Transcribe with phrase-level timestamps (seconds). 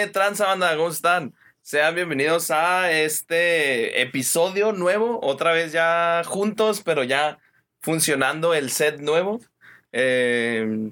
[0.00, 0.74] ¿Qué tranza banda?
[0.78, 1.34] ¿Cómo están?
[1.60, 7.38] Sean bienvenidos a este episodio nuevo, otra vez ya juntos, pero ya
[7.82, 9.40] funcionando el set nuevo.
[9.92, 10.90] Eh,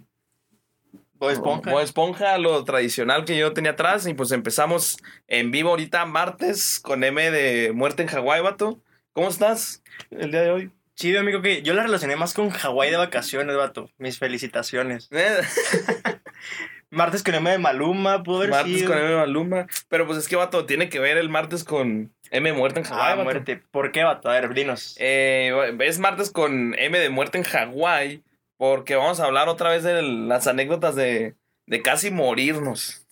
[1.15, 1.71] Bob Esponja.
[1.71, 4.07] Bob Esponja, lo tradicional que yo tenía atrás.
[4.07, 8.83] Y pues empezamos en vivo ahorita martes con M de Muerte en Hawái, vato.
[9.15, 10.71] ¿Cómo estás el día de hoy?
[10.97, 13.91] Chido, amigo, que yo la relacioné más con Hawái de vacaciones, vato.
[13.97, 15.09] Mis felicitaciones.
[16.91, 18.89] Martes con M de Maluma, pudo haber martes sido.
[18.91, 19.67] con M de Maluma.
[19.89, 22.87] Pero pues es que, vato, tiene que ver el martes con M de Muerte en
[22.87, 23.25] Hawái, Ah, vato.
[23.25, 23.63] muerte.
[23.71, 24.31] ¿Por qué, vato?
[24.31, 24.97] A ver, dinos.
[24.99, 28.23] Eh, es martes con M de muerte en Hawái,
[28.57, 31.35] porque vamos a hablar otra vez de las anécdotas de,
[31.67, 33.07] de casi morirnos.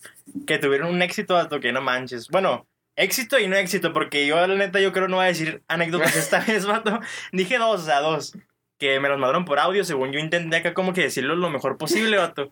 [0.46, 2.28] Que tuvieron un éxito, vato, que no manches.
[2.28, 5.62] Bueno, éxito y no éxito, porque yo, la neta, yo creo no voy a decir
[5.68, 6.98] anécdotas esta vez, vato.
[7.32, 8.36] Dije dos, o sea, dos.
[8.78, 11.76] Que me los mandaron por audio, según yo intenté acá como que decirlo lo mejor
[11.78, 12.50] posible, vato.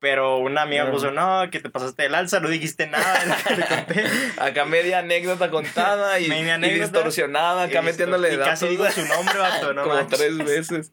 [0.00, 0.92] Pero una amiga No.
[0.92, 4.04] puso, no, que te pasaste del alza, no dijiste nada que le conté.
[4.38, 8.88] Acá media anécdota contada y, Media y distorsionada, acá Y metiéndole y datos casi digo
[8.90, 10.18] su nombre, vato, no como manches.
[10.18, 10.92] tres veces.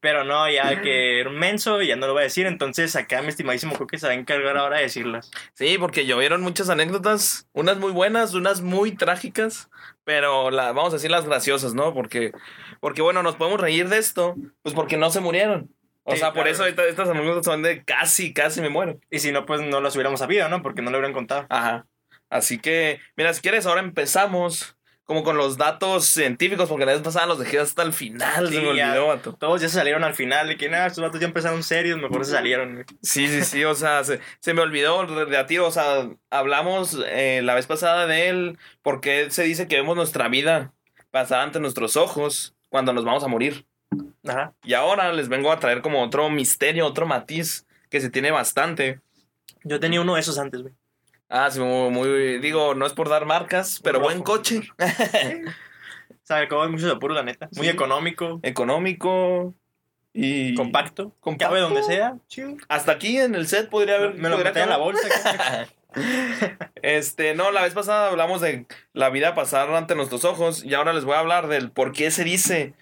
[0.00, 2.46] Pero no, ya que era un menso, ya no lo voy a decir.
[2.46, 5.30] Entonces, acá mi estimadísimo Coque se va a encargar ahora de decirlas.
[5.54, 9.68] Sí, porque llovieron muchas anécdotas, unas muy buenas, unas muy trágicas,
[10.04, 11.92] pero la, vamos a decir las graciosas, ¿no?
[11.94, 12.30] Porque,
[12.78, 15.74] porque bueno, nos podemos reír de esto, pues porque no se murieron.
[16.08, 16.50] O Sí, sea, por claro.
[16.50, 19.00] eso esta- estas anécdotas son de casi, casi me muero.
[19.10, 20.62] Y si no, pues no las hubiéramos sabido, ¿no?
[20.62, 21.46] Porque no lo hubieran contado.
[21.50, 21.86] Ajá.
[22.30, 27.00] Así que, mira, si quieres, ahora empezamos como con los datos científicos, porque la vez
[27.00, 28.88] pasada los dejé hasta el final, se Sí, me ya.
[28.88, 29.32] olvidó, vato.
[29.34, 30.48] Todos ya se salieron al final.
[30.48, 32.84] De que, nada, estos datos ya empezaron serios, mejor se salieron.
[33.02, 36.98] Sí, sí, sí, o sea, se, se me olvidó de a tiro, o sea, hablamos
[37.06, 40.72] eh, la vez pasada de él, porque se dice que vemos nuestra vida
[41.12, 43.64] pasar ante nuestros ojos cuando nos vamos a morir.
[44.26, 44.52] Ajá.
[44.64, 49.00] Y ahora les vengo a traer como otro misterio, otro matiz que se tiene bastante.
[49.64, 50.74] Yo tenía uno de esos antes, güey.
[51.28, 54.06] Ah, sí, muy, muy- digo, no es por dar marcas, pero Rojo.
[54.10, 54.62] buen coche.
[56.22, 57.48] Sabe, acabo mucho de apuro, la neta.
[57.56, 57.72] Muy Sí.
[57.72, 59.54] económico, económico
[60.12, 61.12] y compacto.
[61.20, 61.48] Compacto.
[61.48, 62.16] Cabe donde sea.
[62.68, 64.14] Hasta aquí en el set podría haber.
[64.14, 65.08] Me lo metí en la bolsa.
[66.82, 70.92] Este, no, la vez pasada hablamos de la vida pasar ante nuestros ojos y ahora
[70.92, 72.74] les voy a hablar del por qué se dice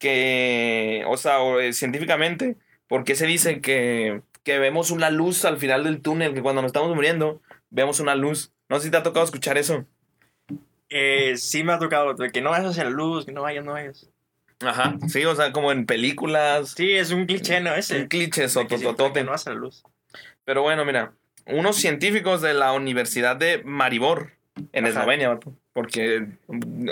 [0.00, 2.56] que, o sea, o, eh, científicamente,
[2.88, 6.62] por qué se dice que, que vemos una luz al final del túnel, que cuando
[6.62, 7.40] nos estamos muriendo
[7.70, 8.52] vemos una luz.
[8.68, 9.86] No sé si te ha tocado escuchar eso.
[10.88, 12.16] eh, sí me ha tocado.
[12.32, 14.08] que no vayas hacia la luz, que no vayas, no vayas.
[14.60, 17.74] Ajá, sí, o sea, como en películas, Sí, es un cliché, ¿no?
[17.74, 18.02] Ese.
[18.02, 19.22] un cliché sotototote.
[19.24, 19.84] no a la luz.
[20.44, 21.12] Pero bueno, mira,
[21.46, 24.32] unos científicos de la Universidad de Maribor,
[24.72, 24.86] en.
[24.86, 25.38] Eslovenia,
[25.72, 26.26] porque...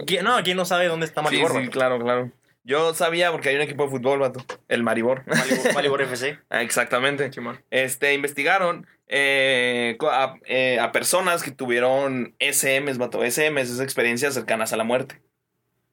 [0.07, 1.53] ¿Quién- No, ¿quién no sabe dónde está Maribor?
[1.53, 2.31] sí, sí, claro, claro.
[2.65, 5.23] Yo sabía porque hay un equipo de fútbol, vato, el Maribor.
[5.27, 6.39] Maribor, Maribor FC.
[6.51, 7.31] Ah, Exactamente.
[7.71, 13.21] Este, investigaron eh, a, eh, a personas que tuvieron SMs, vato.
[13.25, 15.23] SMs es experiencias cercanas a la muerte.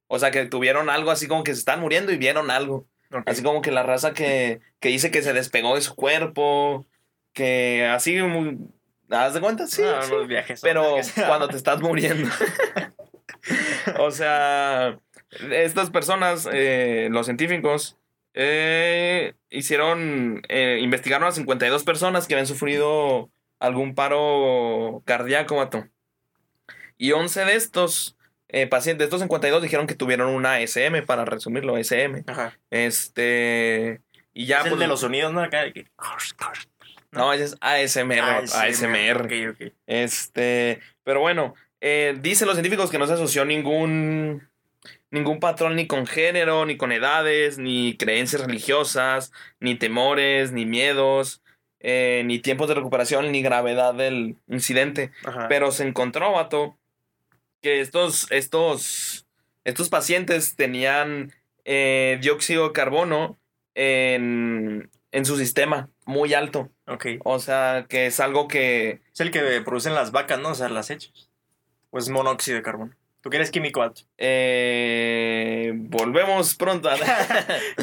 [0.07, 2.85] O sea, que tuvieron algo así como que se están muriendo y vieron algo.
[3.25, 6.85] Así como que la raza que, que dice que se despegó de su cuerpo,
[7.31, 8.57] que así, muy,
[9.09, 9.67] ¿haz de cuenta?
[9.67, 10.11] Sí, Ah, sí.
[10.11, 10.59] unos viajes.
[10.61, 10.97] Pero
[11.27, 12.29] cuando te estás muriendo.
[13.99, 14.99] o sea,
[15.51, 17.97] estas personas, eh, los científicos,
[18.33, 23.29] eh, hicieron, eh, investigaron a 52 personas que habían sufrido
[23.59, 25.87] algún paro cardíaco, vato.
[26.97, 28.17] Y 11 de estos
[28.49, 32.23] eh, pacientes, de estos 52, dijeron que tuvieron una SM, para resumirlo, SM.
[32.27, 32.57] Ajá.
[32.69, 34.01] Este.
[34.33, 34.59] Y ya.
[34.59, 35.41] es el pues, de los sonidos, ¿no?
[35.41, 35.87] Acá que-
[37.11, 38.43] No, es ASMR.
[38.53, 39.49] ASMR.
[39.49, 39.73] Ok.
[39.87, 44.47] Este, pero bueno, eh, dicen los científicos que no se asoció ningún
[45.11, 51.41] ningún patrón ni con género, ni con edades, ni creencias religiosas, ni temores, ni miedos,
[51.79, 55.11] eh, ni tiempos de recuperación, ni gravedad del incidente.
[55.23, 55.47] Ajá.
[55.47, 56.77] Pero se encontró, vato,
[57.61, 59.25] que estos, estos,
[59.63, 63.39] estos pacientes tenían eh, dióxido de carbono
[63.73, 66.69] en, en su sistema muy alto.
[66.87, 67.07] Ok.
[67.23, 70.49] O sea, que es algo que Es el que producen las vacas, ¿no?
[70.49, 71.29] O sea, las hechas.
[71.89, 72.95] O es monóxido de carbono.
[73.25, 74.01] ¿Tú que eres químico, alto?
[74.19, 76.91] Eh, volvemos pronto.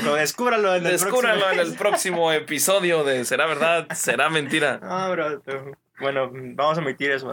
[0.04, 3.88] Lo descúbralo en el Descúbralo en próximo- el próximo episodio de ¿Será verdad?
[3.92, 4.78] ¿Será mentira?
[4.84, 5.42] Ah, bro.
[5.98, 7.32] Bueno, vamos a omitir eso.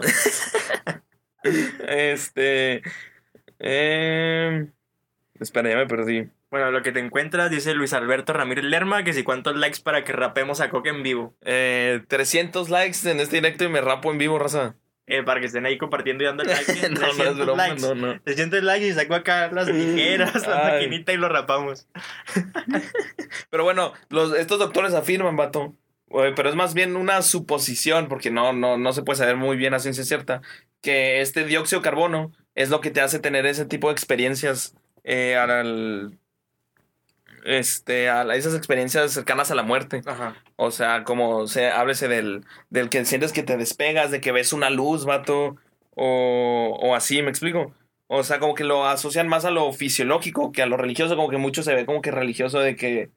[1.86, 2.82] Este.
[3.60, 4.66] Eh,
[5.38, 6.28] espera, ya me perdí.
[6.50, 10.02] Bueno, lo que te encuentras, dice Luis Alberto Ramírez Lerma, que si cuántos likes para
[10.02, 11.36] que rapemos a Coque en vivo.
[11.42, 14.74] Eh, 300 likes en este directo y me rapo en vivo, raza.
[15.12, 16.72] Eh, para que estén ahí compartiendo y dando like.
[16.88, 17.82] no, no es 300 broma, likes.
[17.82, 18.20] no, no.
[18.22, 20.72] 300 likes y saco acá las tijeras, la Ay.
[20.72, 21.88] maquinita y lo rapamos.
[23.50, 25.74] Pero bueno, los, estos doctores afirman, vato.
[26.12, 29.74] Pero es más bien una suposición, porque no, no, no se puede saber muy bien
[29.74, 30.42] a ciencia cierta,
[30.80, 34.74] que este dióxido de carbono es lo que te hace tener ese tipo de experiencias
[35.04, 36.18] eh, al,
[37.44, 40.02] este, a esas experiencias cercanas a la muerte.
[40.06, 40.36] Ajá.
[40.56, 44.52] O sea, como se háblese del, del que sientes que te despegas, de que ves
[44.52, 45.56] una luz, vato,
[45.94, 47.74] o, o así, ¿me explico?
[48.06, 51.28] O sea, como que lo asocian más a lo fisiológico que a lo religioso, como
[51.28, 53.10] que mucho se ve como que religioso de que,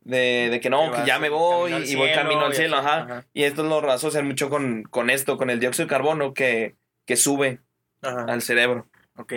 [0.00, 3.02] de, de que no, Que ya me voy y voy camino al cielo, ajá.
[3.02, 3.26] ajá.
[3.34, 7.16] Y esto lo asocian mucho con, con esto, con el dióxido de carbono que, que
[7.16, 7.60] sube
[8.00, 8.24] Ajá.
[8.28, 8.86] al cerebro.
[9.16, 9.34] Ok.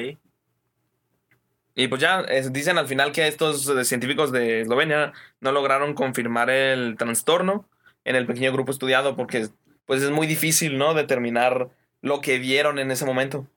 [1.82, 5.96] Y pues ya es- dicen al final que estos eh, científicos de Eslovenia no lograron
[5.96, 7.68] confirmar el trastorno
[8.06, 9.48] en el pequeño grupo estudiado porque
[9.86, 10.94] pues es muy difícil, ¿no?
[10.94, 11.70] Determinar
[12.02, 13.48] lo que vieron en ese momento.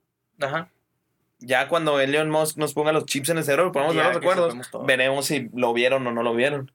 [0.40, 0.70] Ajá.
[1.38, 4.54] Ya cuando Elon Musk nos ponga los chips en el cerebro, podemos ver los recuerdos,
[4.86, 6.72] veremos si lo vieron o no lo vieron.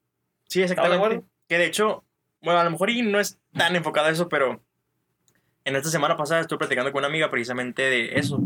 [0.47, 1.25] Sí, ¿Estamos de exactamente.
[1.47, 2.03] Que de hecho,
[2.41, 4.61] bueno, a lo mejor y no es tan enfocado a eso, pero
[5.65, 8.39] en esta semana pasada estuve platicando con una amiga precisamente de eso.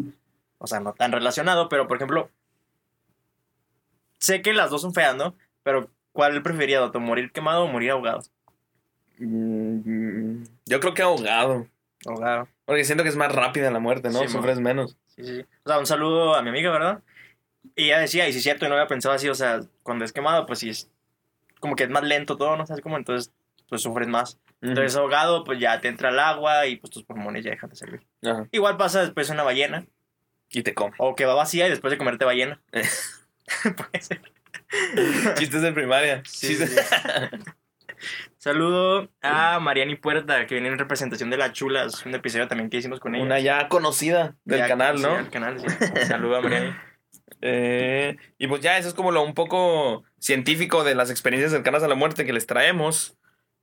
[0.57, 2.29] O sea, no tan relacionado, pero por ejemplo,
[4.23, 5.35] sé que las dos son feas, ¿no?
[5.63, 6.99] Pero ¿cuál preferiría, Dato?
[6.99, 8.21] ¿Morir quemado o morir ahogado?
[9.19, 11.67] Mm, Yo creo que ahogado.
[12.05, 12.47] Ahogado.
[12.65, 14.19] Porque siento que es más rápida la muerte, ¿no?
[14.19, 14.97] Sí, Sufres menos.
[15.15, 15.45] Sí, sí.
[15.63, 17.01] O sea, un saludo a mi amiga, ¿verdad?
[17.75, 20.03] Y ella decía, y si es cierto, y no había pensado así, o sea, cuando
[20.05, 20.89] es quemado, pues sí es
[21.59, 22.65] como que es más lento todo, ¿no?
[22.65, 22.97] ¿Sabes cómo?
[22.97, 23.31] Entonces,
[23.69, 24.37] pues sufres más.
[24.61, 27.75] Entonces, ahogado, pues ya te entra el agua y pues tus pulmones ya dejan de
[27.75, 28.01] servir.
[28.23, 28.47] Ajá.
[28.51, 29.85] Igual pasa después una ballena,
[30.49, 30.93] Y te come.
[30.97, 32.61] o que va vacía y después de comerte ballena.
[33.63, 34.21] Puede ser.
[35.35, 36.21] Chistes de primaria.
[36.25, 36.57] Sí.
[38.37, 41.85] Saludo a Mariani Puerta, que viene en representación de La Chula.
[41.85, 43.23] Es un episodio también que hicimos con ella.
[43.23, 45.15] Una ya conocida del Ya, canal, ¿no?
[45.15, 45.67] del canal, sí.
[46.05, 46.75] Saludo a Mariani.
[47.41, 51.83] Eh, y pues ya, eso es como lo un poco científico de las experiencias cercanas
[51.83, 53.17] a la muerte que les traemos.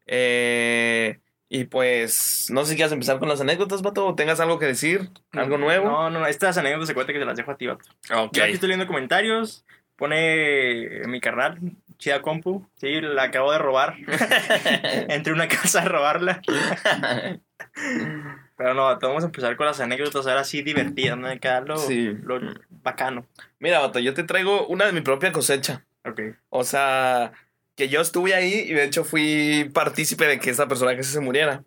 [0.07, 1.21] Eh,
[1.53, 4.67] y pues, no sé si quieres empezar con las anécdotas, Vato, o tengas algo que
[4.67, 5.91] decir, algo nuevo.
[5.91, 7.85] No, no, estas anécdotas se cuenta que te las dejo a ti, vato.
[8.15, 8.33] Ok.
[8.33, 9.65] Yo aquí estoy leyendo comentarios.
[9.97, 11.59] Pone mi carnal,
[11.99, 12.67] Chida Compu.
[12.77, 13.97] Sí, la acabo de robar.
[15.09, 16.41] Entré a una casa a robarla.
[18.57, 21.27] Pero no, vato, vamos a empezar con las anécdotas ahora sí divertidas, ¿no?
[21.29, 22.15] Acá lo, Sí.
[22.23, 22.39] lo
[22.69, 23.27] bacano.
[23.59, 25.85] Mira, Vato, yo te traigo una de mi propia cosecha.
[26.05, 26.21] Ok.
[26.51, 27.33] O sea,
[27.81, 31.21] que yo estuve ahí y de hecho fui partícipe de que esta persona casi se
[31.21, 31.65] muriera.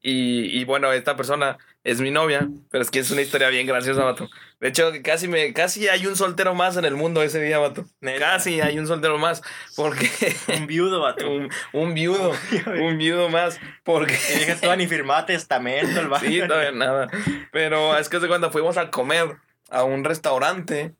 [0.00, 3.66] Y, y bueno, esta persona es mi novia, pero es que es una historia bien
[3.66, 4.30] graciosa, vato.
[4.60, 7.86] De hecho, casi, me, casi hay un soltero más en el mundo ese día, vato.
[8.20, 9.42] Casi hay un soltero más,
[9.74, 10.08] porque
[10.56, 11.28] Un viudo, vato.
[11.28, 12.32] un, un viudo,
[12.80, 14.16] un viudo más, porque...
[14.36, 16.24] Y dije, ni firmaba testamento, el vato.
[16.24, 17.08] Sí, todavía nada.
[17.50, 19.38] Pero es que de cuando fuimos a comer
[19.70, 20.94] a un restaurante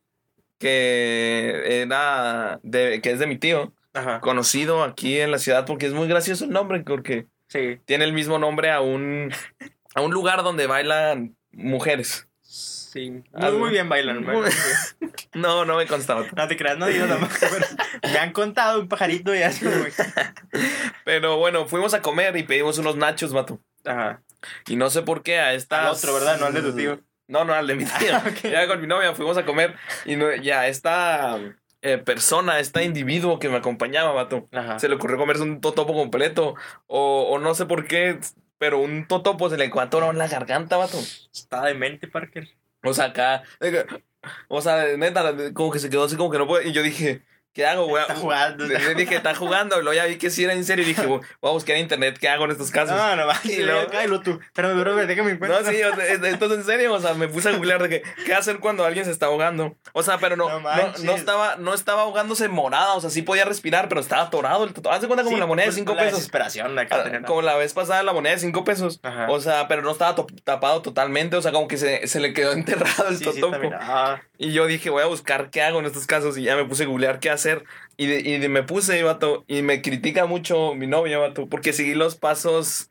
[0.58, 4.20] que era de, que es de mi tío, Ajá.
[4.20, 7.81] conocido aquí en la ciudad porque es muy gracioso el nombre, porque Sí.
[7.87, 9.32] tiene el mismo nombre a un,
[9.94, 12.29] a un lugar donde bailan mujeres.
[12.40, 13.11] Sí.
[13.11, 13.58] Muy, Algo.
[13.58, 14.50] muy bien bailan, Muy-.
[15.35, 16.25] No, no me constaba.
[16.37, 17.37] No te creas, no digo nada más.
[17.38, 17.67] pero
[18.12, 19.67] me han contado un pajarito y así.
[21.05, 23.61] Pero bueno, fuimos a comer y pedimos unos nachos, vato.
[23.84, 24.23] Ajá.
[24.67, 25.87] Y no sé por qué a esta...
[25.87, 26.38] Al otro, ¿verdad?
[26.38, 27.00] No al de tu tío.
[27.26, 28.14] No, no, al de mi tío.
[28.14, 28.25] Ah.
[28.43, 29.75] Ya con mi novia fuimos a comer
[30.05, 31.38] y no, ya esta
[31.82, 34.79] eh, persona, este individuo que me acompañaba, vato, Ajá.
[34.79, 36.55] se le ocurrió comerse un totopo completo
[36.86, 38.19] o, o no sé por qué,
[38.58, 40.98] pero un totopo se le atoró en la garganta, vato.
[41.32, 42.48] Está demente, Parker.
[42.84, 43.86] O sea, acá, que-
[44.48, 46.69] o sea, neta, como que se quedó así como que no puede.
[46.69, 47.22] Y yo dije,
[47.58, 48.00] ¿qué hago, güey?
[48.03, 48.65] Está jugando.
[48.67, 49.82] Le, le dije, está jugando.
[49.82, 50.84] Luego ya vi que sí era en serio.
[50.84, 52.96] Y dije, voy a buscar en internet qué hago en estos casos.
[52.96, 53.34] No, no, va.
[53.43, 54.38] Y luego- luego, cállalo tú.
[54.55, 55.60] Pero, bro, déjame en cuenta.
[55.60, 57.82] No, sí, o sea, es- esto es en serio, o sea, me puse a googlear
[57.82, 59.77] de que, qué hacer cuando alguien se está ahogando.
[59.93, 63.22] O sea, pero no, No no, no estaba, no estaba ahogándose morada, o sea, sí
[63.22, 64.70] podía respirar, pero estaba atorado el.
[64.88, 66.19] Haz de cuenta como Sí, la moneda de pues, 5 la pesos.
[66.19, 67.22] desesperación la que Ah, tenía.
[67.22, 69.00] Como la vez pasada la moneda de 5 pesos.
[69.03, 69.27] Ajá.
[69.31, 72.53] O sea, pero no estaba tapado totalmente, o sea, como que se, se le quedó
[72.98, 73.50] enterrado el Sí, sí, totopo.
[73.53, 73.74] también.
[74.38, 76.38] Y yo dije, voy a buscar qué hago en estos casos.
[76.38, 77.64] Y ya me puse a googlear qué hacer.
[77.96, 79.44] Y, de- y de- me puse, vato.
[79.48, 81.48] Y me critica mucho mi novia, vato.
[81.48, 82.88] Porque seguí los pasos,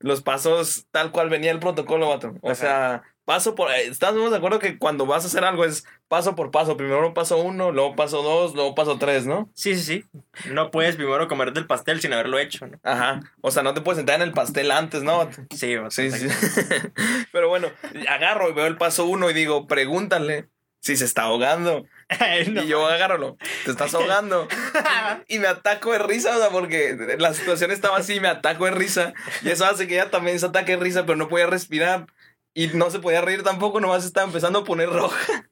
[0.00, 2.34] los pasos tal cual venía el protocolo, vato.
[2.42, 2.54] O Ajá.
[2.56, 3.70] sea, paso por...
[3.70, 6.76] eh, ¿Estamos de acuerdo que cuando vas a hacer algo es paso por paso?
[6.76, 9.50] Primero paso uno, luego paso dos, luego paso tres, ¿no?
[9.54, 10.02] sí, sí,
[10.42, 10.50] sí.
[10.50, 12.80] No puedes primero comerte el pastel sin haberlo hecho, ¿no?
[12.82, 13.20] Ajá.
[13.42, 15.18] O sea, no te puedes sentar en el pastel antes, ¿no?
[15.18, 15.42] vato?
[15.54, 16.26] Sí, vato, Sí, sí.
[17.32, 17.68] Pero bueno,
[18.08, 20.48] agarro y veo el paso uno y digo, pregúntale
[20.80, 21.86] si se está ahogando.
[22.48, 24.48] No, y yo agárralo, te estás ahogando.
[25.28, 28.70] y me ataco de risa, o sea, porque la situación estaba así, me ataco de
[28.70, 29.12] risa.
[29.42, 32.06] Y eso hace que ella también se ataque de risa, pero no podía respirar.
[32.54, 35.50] Y no se podía reír tampoco, nomás estaba empezando a poner roja.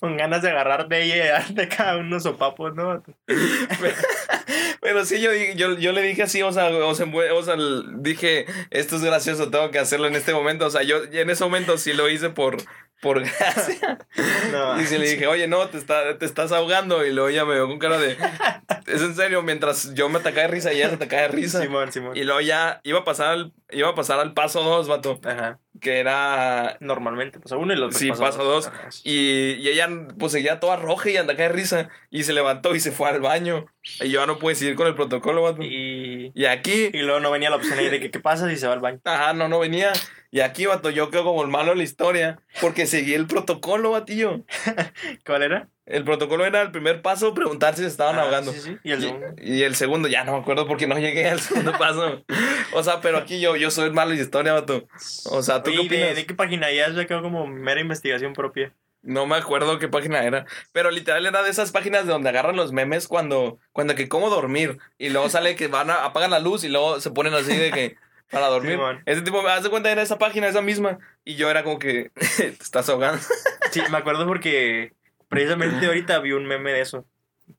[0.00, 3.02] Con ganas de agarrarte de ella y darte cada uno sopapos, ¿no?
[4.80, 7.56] Pero sí, yo, yo, yo le dije así, o sea, o sea, o sea,
[7.96, 10.66] dije, esto es gracioso, tengo que hacerlo en este momento.
[10.66, 12.58] O sea, yo en ese momento sí lo hice por,
[13.00, 13.98] por gracia.
[14.52, 17.04] No, Y sí le dije, oye, no, te, está, te estás ahogando.
[17.04, 18.16] Y luego ella me vio con cara de,
[18.86, 21.60] es en serio, mientras yo me atacaba de risa ella se atacaba de risa.
[21.60, 22.16] Simón, Simón.
[22.16, 25.58] Y luego ya iba a pasar al, iba a pasar al paso dos, vato, Ajá.
[25.80, 28.70] Que era Normalmente pasa uno y los Sí, paso dos.
[29.04, 31.88] Y, y ella pues seguía toda roja y andaba de risa.
[32.10, 33.66] Y se levantó y se fue al baño.
[34.00, 35.62] Y yo ya no pude seguir con el protocolo, vato.
[35.62, 38.56] Y, Y, aquí, y luego no venía la opción ahí de que qué pasa si
[38.56, 39.00] se va al baño.
[39.04, 39.92] ajá, no, no venía.
[40.30, 42.40] Y aquí, vato, yo quedo como el malo de la historia.
[42.60, 44.44] Porque seguí el protocolo, batillo.
[45.24, 45.68] ¿Cuál era?
[45.86, 48.52] El protocolo era el primer paso, preguntar si se estaban Ah, ahogando.
[48.52, 48.76] Sí, sí.
[48.82, 49.26] Y el segundo.
[49.40, 52.24] Y, y el segundo, ya no me acuerdo porque no llegué al segundo paso.
[52.72, 54.88] O sea, pero aquí yo, yo soy el malo de historia, vato.
[55.30, 56.16] O sea, ¿tú qué Oye, ¿de, opinas?
[56.16, 56.72] ¿de qué página?
[56.72, 58.74] Ya se quedó como mera investigación propia.
[59.02, 60.46] No me acuerdo qué página era.
[60.72, 64.28] Pero literal era de esas páginas de donde agarran los memes cuando, cuando que cómo
[64.28, 64.78] dormir.
[64.98, 67.70] Y luego sale que van a apagan la luz y luego se ponen así de
[67.70, 67.96] que
[68.28, 68.72] para dormir.
[68.72, 69.02] Simón.
[69.06, 70.98] Ese tipo, haz de cuenta, era esa página, esa misma.
[71.24, 73.22] Y yo era como que te estás ahogando.
[73.70, 74.92] Sí, me acuerdo porque
[75.36, 77.04] precisamente ahorita vi un meme de eso.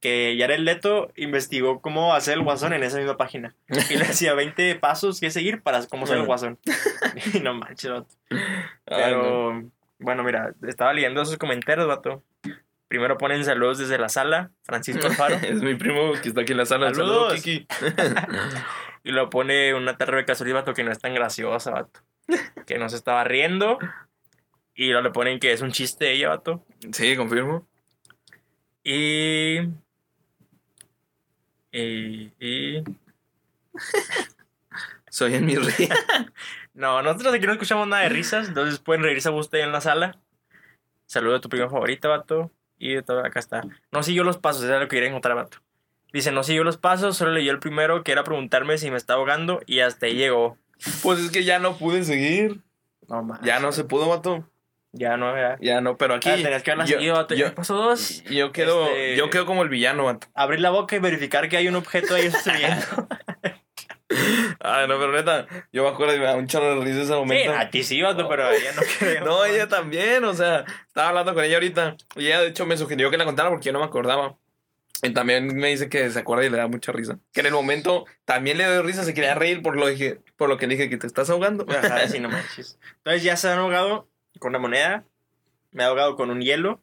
[0.01, 3.55] Que Jared Leto investigó cómo hacer el guasón en esa misma página.
[3.89, 6.59] Y le decía 20 pasos que seguir para cómo hacer el guasón.
[7.33, 8.07] Y no manches, vato.
[8.29, 8.37] Ay,
[8.85, 9.71] Pero, no.
[9.99, 12.21] bueno, mira, estaba leyendo esos comentarios, vato.
[12.89, 15.35] Primero ponen saludos desde la sala, Francisco Alfaro.
[15.41, 16.93] Es mi primo que está aquí en la sala.
[16.93, 17.39] Saludos.
[17.39, 17.67] Saludos, Kiki.
[19.03, 22.01] y lo pone una tarde de casualidad, vato, que no es tan graciosa, vato.
[22.65, 23.77] Que no se estaba riendo.
[24.77, 26.63] Y luego le ponen que es un chiste ella, vato.
[26.93, 27.67] Sí, confirmo.
[28.83, 29.57] Y.
[31.71, 32.31] Y.
[32.39, 32.83] y-
[35.09, 35.89] Soy en mi río.
[36.73, 39.81] No, nosotros aquí no escuchamos nada de risas, entonces pueden reírse a usted en la
[39.81, 40.19] sala.
[41.07, 42.51] Saluda a tu prima favorita, vato.
[42.77, 43.63] Y todo, acá está.
[43.91, 45.57] No siguió los pasos, era lo que quería encontrar, vato.
[46.13, 49.13] Dice, no siguió los pasos, solo leyó el primero, que era preguntarme si me está
[49.15, 50.59] ahogando, y hasta ahí llegó.
[51.01, 52.61] Pues es que ya no pude seguir.
[53.07, 53.27] No.
[53.41, 54.47] Ya no se pudo, vato.
[54.97, 55.57] Ya no, ya.
[55.61, 56.29] Ya no, pero aquí.
[56.29, 58.23] Ah, tenías que haberla yo- seguido, yo- Ya pasó dos.
[58.25, 60.27] Yo quedo, Este- yo quedo como el villano, vato.
[60.33, 62.85] Abrir la boca y verificar que hay un objeto ahí sucediendo.
[64.59, 67.07] Ay, no, pero neta, yo me acuerdo y me da un chorro de risa ese
[67.07, 67.51] sí, momento.
[67.53, 69.25] a ti sí, vato, pero a ella no creo.
[69.25, 71.95] No, ella también, o sea, estaba hablando con ella ahorita.
[72.15, 74.37] Y ella, de hecho, me sugirió que la contara porque yo no me acordaba.
[75.03, 77.19] Y también me dice que se acuerda y le da mucha risa.
[77.33, 80.49] Que en el momento también le dio risa, se quería reír por lo, dije, por
[80.49, 81.65] lo que dije que te estás ahogando.
[81.69, 82.79] Ajá, sí, no manches.
[82.97, 85.05] Entonces ya se han ahogado con una moneda,
[85.71, 86.81] me ha ahogado con un hielo,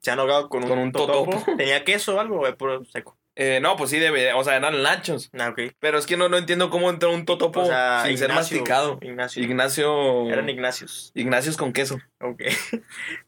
[0.00, 1.30] se han ahogado con un, Con un totopo.
[1.30, 1.52] totopo.
[1.56, 3.16] ¿Tenía queso o algo o es puro seco?
[3.36, 5.30] Eh, no, pues sí, debe, o sea, eran nachos.
[5.38, 5.72] Ah, ok.
[5.78, 8.98] Pero es que no, no entiendo cómo entró un totopo O sea, sin ser masticado.
[9.00, 9.42] Ignacio.
[9.42, 10.28] Ignacio.
[10.28, 11.12] Eran Ignacios.
[11.14, 11.98] Ignacios con queso.
[12.20, 12.42] Ok.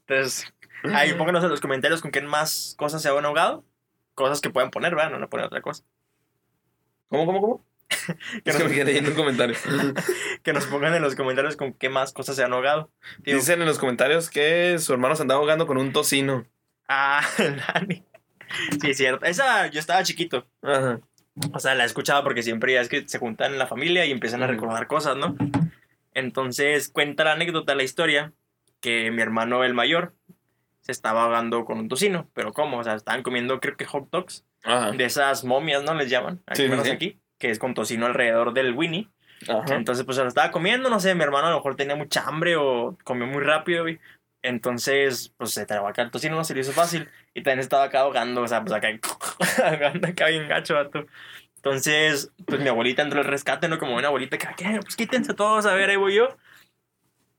[0.07, 0.53] Entonces,
[0.93, 3.63] ahí pónganos en los comentarios con qué más cosas se han ahogado.
[4.13, 5.11] Cosas que pueden poner, ¿verdad?
[5.11, 5.83] No, no poner otra cosa.
[7.07, 7.65] ¿Cómo, cómo, cómo?
[8.43, 9.55] Que Es que nos, me quedé leyendo un comentario.
[10.43, 12.91] que nos pongan en los comentarios con qué más cosas se han ahogado.
[13.19, 16.45] Digo, Dicen en los comentarios que su hermano se andaba ahogando con un tocino.
[16.87, 18.03] ah, Dani.
[18.81, 19.25] Sí, es cierto.
[19.25, 20.47] Esa, yo estaba chiquito.
[20.61, 20.99] Ajá.
[21.53, 24.05] O sea, la he escuchado porque siempre ya es que se juntan en la familia
[24.05, 25.35] y empiezan a recordar cosas, ¿no?
[26.13, 28.33] Entonces cuenta la anécdota, la historia,
[28.79, 30.13] que mi hermano el mayor
[30.81, 32.29] se estaba ahogando con un tocino.
[32.33, 32.77] ¿Pero cómo?
[32.79, 34.91] O sea, estaban comiendo creo que hot dogs Ajá.
[34.91, 35.95] de esas momias, ¿no?
[35.95, 36.43] Les llaman.
[36.53, 36.91] Sí, menos sí.
[36.91, 37.19] aquí.
[37.43, 39.09] Que es con tocino alrededor del Winnie.
[39.49, 39.75] Ajá.
[39.75, 42.25] Entonces, pues se lo estaba comiendo, no sé, mi hermano a lo mejor tenía mucha
[42.25, 43.99] hambre o comió muy rápido, güey.
[44.41, 47.09] Entonces, pues se trabó acá el tocino, no se le hizo fácil.
[47.33, 48.87] Y también estaba acá ahogando, o sea, pues acá,
[49.65, 51.05] ahogando acá bien gacho, vato.
[51.57, 53.77] Entonces, pues mi abuelita entró al rescate, ¿no?
[53.77, 54.79] Como una abuelita que, ¿qué?
[54.81, 56.29] Pues quítense todos, a ver, ahí voy yo.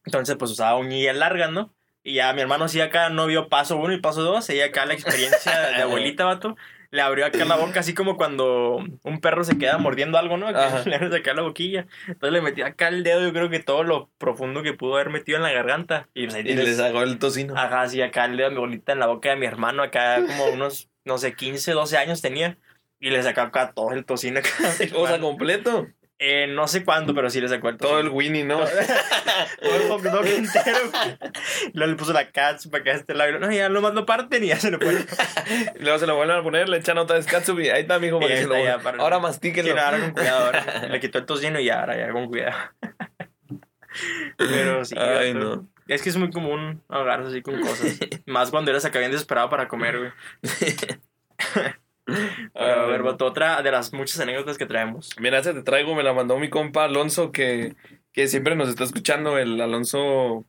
[0.05, 1.75] Entonces, pues usaba uñillas largas, ¿no?
[2.03, 4.85] Y ya mi hermano sí acá no vio paso uno y paso dos, ella acá
[4.85, 6.57] la experiencia de abuelita, vato.
[6.95, 10.47] Le abrió acá la boca, así como cuando un perro se queda mordiendo algo, ¿no?
[10.49, 10.83] Acá.
[10.87, 11.87] Le abres acá la boquilla.
[12.07, 15.11] Entonces le metió acá el dedo, yo creo que todo lo profundo que pudo haber
[15.11, 16.09] metido en la garganta.
[16.15, 17.55] Y pues ahí Y tienes- le sacó el tocino.
[17.57, 20.23] Ajá, así acá el dedo de mi abuelita en la boca de mi hermano, acá
[20.25, 22.59] como unos, no sé, 15, 12 años tenía.
[23.01, 24.51] Y le sacó acá todo el tocino acá.
[24.97, 25.89] O sea, completo.
[26.21, 28.09] Eh, no sé cuándo, pero sí le sacó el Todo el.
[28.09, 28.59] Winnie, ¿no?
[28.59, 30.79] Todo el hot dog entero.
[31.73, 33.39] luego le puso la catsup para acá a este lado.
[33.41, 35.05] No, ya nomás lo parten y ya se lo ponen.
[35.81, 38.21] Luego se lo vuelven a poner, le echan otra vez katsup y ahí está, mijo.
[38.21, 39.75] para que se lo- ya, para- Ahora mastíquenlo.
[39.75, 40.45] no, ahora con cuidado.
[40.47, 40.87] ahora.
[40.89, 42.57] Le quitó el tocino y ahora ya con cuidado.
[44.39, 44.95] Pero sí.
[44.97, 45.67] Ay, no.
[45.89, 47.99] Es que es muy común ahogarse así con cosas.
[48.27, 50.11] Más cuando eres acá bien desesperado para comer, güey.
[52.07, 55.11] Pero, a ver, vato, otra de las muchas anécdotas que traemos.
[55.19, 57.77] Mira, ese te traigo, me la mandó mi compa Alonso, que,
[58.13, 60.45] que siempre nos está escuchando, el Alonso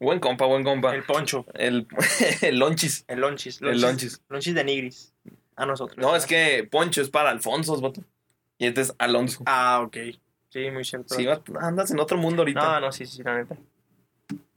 [0.00, 0.94] Buen compa, buen compa.
[0.94, 1.44] El Poncho.
[1.54, 1.86] El,
[2.40, 3.04] el lonchis.
[3.06, 3.60] El Lonchis.
[3.60, 4.22] El lonchis.
[4.30, 5.12] Lonchis de Nigris.
[5.56, 5.98] A nosotros.
[5.98, 8.02] No, es que Poncho es para Alfonso, vato.
[8.56, 9.42] Y este es Alonso.
[9.44, 9.96] Ah, ok.
[10.48, 11.14] Sí, muy cierto.
[11.14, 12.60] Sí, vato, andas en otro mundo ahorita.
[12.60, 13.56] No, no, sí, sí, la neta.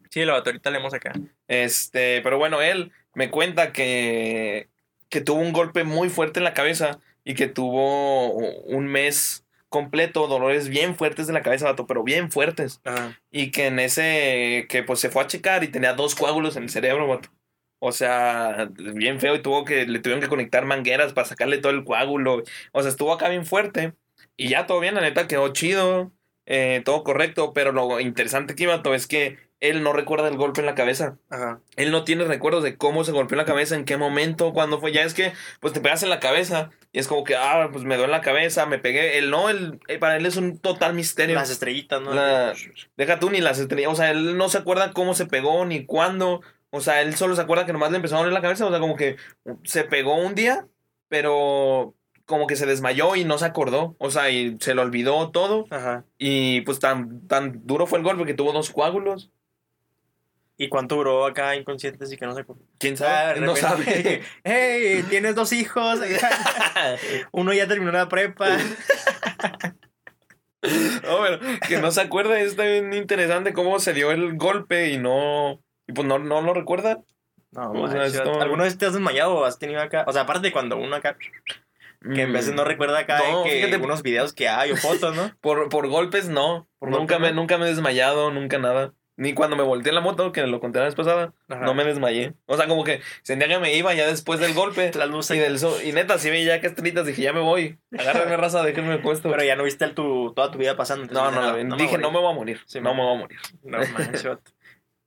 [0.10, 1.12] Sí, lo vato, ahorita leemos acá.
[1.48, 4.70] Este, pero bueno, él me cuenta que,
[5.14, 10.26] que tuvo un golpe muy fuerte en la cabeza y que tuvo un mes completo,
[10.28, 12.82] dolores bien fuertes de la cabeza, vato, pero bien fuertes.
[12.84, 13.22] Ajá.
[13.30, 16.64] Y que en ese, que pues se fue a checar y tenía dos coágulos en
[16.64, 17.30] el cerebro, vato.
[17.78, 21.74] O sea, bien feo y tuvo que, le tuvieron que conectar mangueras para sacarle todo
[21.74, 22.42] el coágulo.
[22.72, 23.94] O sea, estuvo acá bien fuerte.
[24.36, 26.12] Y ya todo bien, la neta, quedó chido.
[26.48, 27.54] eh, todo correcto.
[27.54, 31.18] Pero lo interesante aquí, vato, es que él no recuerda el golpe en la cabeza.
[31.30, 31.62] Ajá.
[31.78, 34.80] Él no tiene recuerdos de cómo se golpeó en la cabeza, en qué momento, cuándo
[34.80, 34.92] fue.
[34.92, 37.86] Ya es que, pues te pegas en la cabeza y es como que, ah, pues
[37.86, 39.18] me duele la cabeza, me pegué.
[39.18, 41.36] Él no, él, eh, para él es un total misterio.
[41.36, 42.14] Las estrellitas, ¿no?
[42.14, 42.54] La-
[42.98, 43.92] Deja tú ni las estrellas.
[43.92, 46.42] O sea, él no se acuerda cómo se pegó ni cuándo.
[46.70, 48.66] O sea, él solo se acuerda que nomás le empezó a doler la cabeza.
[48.66, 49.16] O sea, como que
[49.64, 50.68] se pegó un día,
[51.08, 53.96] pero como que se desmayó y no se acordó.
[54.00, 55.68] O sea, y se le olvidó todo.
[55.70, 56.04] Ajá.
[56.18, 59.30] Y pues tan, tan duro fue el golpe que tuvo dos coágulos.
[60.58, 62.04] ¿Y cuánto duró acá inconsciente?
[62.04, 62.46] Así que no sé.
[62.78, 63.34] ¿Quién Ah, sabe?
[63.40, 64.22] de no sabe.
[64.44, 66.00] hey, tienes dos hijos.
[67.32, 68.50] Uno ya terminó la prepa.
[71.04, 74.98] No, pero que no se acuerda, está bien interesante cómo se dio el golpe y
[74.98, 75.62] no.
[75.88, 77.02] Y pues no, no lo recuerda.
[77.52, 80.06] No, O sea, esto- ¿Alguna vez te has desmayado o has tenido acá?
[80.08, 81.18] O sea, aparte de cuando uno acá,
[82.16, 83.32] que en veces no recuerda acá Mm.
[83.32, 85.36] No, que fíjate- unos videos que hay o fotos, ¿no?
[85.42, 86.70] Por, por golpes no.
[86.80, 87.42] ¿Por nunca, golpes me, no?
[87.42, 88.94] nunca me he desmayado, nunca nada.
[89.16, 91.66] Ni cuando me volteé en la moto, que lo conté la vez pasada, Ajá.
[91.66, 92.34] no me desmayé.
[92.48, 94.92] O sea, como que sentía que me iba ya después del golpe.
[94.96, 95.74] La luz y, del sol.
[95.84, 97.78] y neta, sí veía que estrellitas, dije, ya me voy.
[97.98, 99.30] Agárrame raza, déjenme puesto.
[99.30, 101.14] Pero ya no viste el tu, toda tu vida pasando.
[101.14, 101.84] no, no, vi.
[101.84, 102.62] dije, no me voy a morir.
[102.66, 102.98] Sí, no man.
[102.98, 103.40] me voy a morir.
[103.64, 104.52] No vato.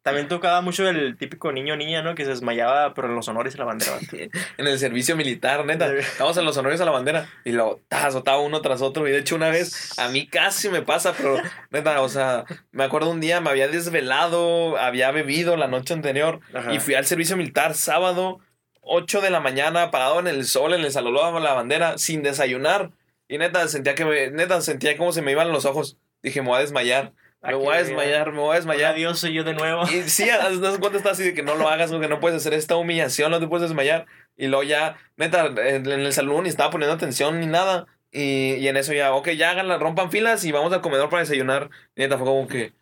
[0.06, 2.14] También tocaba mucho el típico niño o niña, ¿no?
[2.14, 3.98] Que se desmayaba, pero en los honores y la bandera.
[4.56, 5.88] En el servicio militar, neta.
[5.88, 5.96] Sí.
[5.98, 7.28] Estamos en los honores a la bandera.
[7.44, 9.08] Y lo ta, azotaba uno tras otro.
[9.08, 12.84] Y de hecho, una vez, a mí casi me pasa, pero neta, o sea, me
[12.84, 16.38] acuerdo un día, me había desvelado, había bebido la noche anterior.
[16.54, 16.72] Ajá.
[16.72, 18.38] Y fui al servicio militar sábado,
[18.82, 22.22] 8 de la mañana, parado en el sol, en el salón de la bandera, sin
[22.22, 22.92] desayunar.
[23.26, 25.96] Y neta, sentía que me, neta, sentía como se me iban los ojos.
[26.22, 27.12] Dije, me voy a desmayar.
[27.46, 28.94] Me voy a desmayar, me voy a desmayar.
[28.94, 29.82] Adiós, soy yo de nuevo.
[29.84, 32.38] Y sí, haz das cuenta está así de que no lo hagas, porque no puedes
[32.38, 34.06] hacer esta humillación, no te puedes desmayar.
[34.36, 37.86] Y luego ya, neta, en en el salón ni estaba poniendo atención ni nada.
[38.10, 41.22] Y, y en eso ya, ok, ya hagan, rompan filas y vamos al comedor para
[41.22, 41.70] desayunar.
[41.94, 42.72] Y neta, fue como que,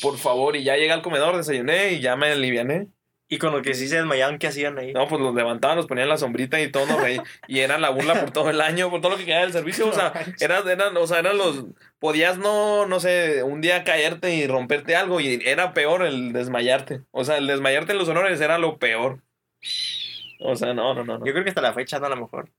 [0.00, 2.88] por favor, y ya llegué al comedor, desayuné y ya me aliviané.
[3.32, 4.92] Y con lo que sí se desmayaban, ¿qué hacían ahí?
[4.92, 7.18] No, pues los levantaban, los ponían la sombrita y todo, güey.
[7.48, 9.88] Y era la burla por todo el año, por todo lo que quedaba del servicio.
[9.88, 11.64] O sea, eran, eran, o sea, eran los.
[11.98, 17.00] Podías no, no sé, un día caerte y romperte algo y era peor el desmayarte.
[17.10, 19.20] O sea, el desmayarte en los honores era lo peor.
[20.40, 21.18] O sea, no, no, no.
[21.18, 21.24] no.
[21.24, 22.50] Yo creo que hasta la fecha, no, a lo mejor.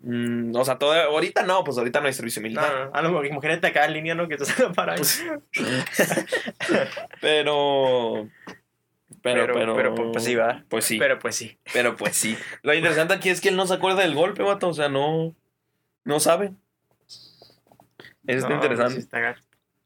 [0.00, 2.90] Mm, o sea, todo, ahorita no, pues ahorita no hay servicio No, militar.
[2.92, 4.28] no, a lo mejor, imagínate acá en línea, ¿no?
[4.28, 5.00] Que te sale para ahí.
[7.22, 8.28] Pero.
[9.22, 9.74] Pero, Pero- pero.
[9.94, 10.64] pero, pues, sí, va.
[10.68, 10.98] Pues sí.
[10.98, 11.58] Pero pues sí.
[11.72, 12.36] Pero pues sí.
[12.62, 14.68] Lo interesante aquí es que él no se acuerda del golpe, vato.
[14.68, 15.34] O sea, no.
[16.04, 16.52] No sabe.
[17.08, 18.94] Eso está No, interesante.
[18.94, 19.42] sí está gacho.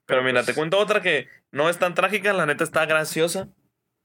[0.07, 3.49] Pero mira, pues, te cuento otra que no es tan trágica, la neta está graciosa.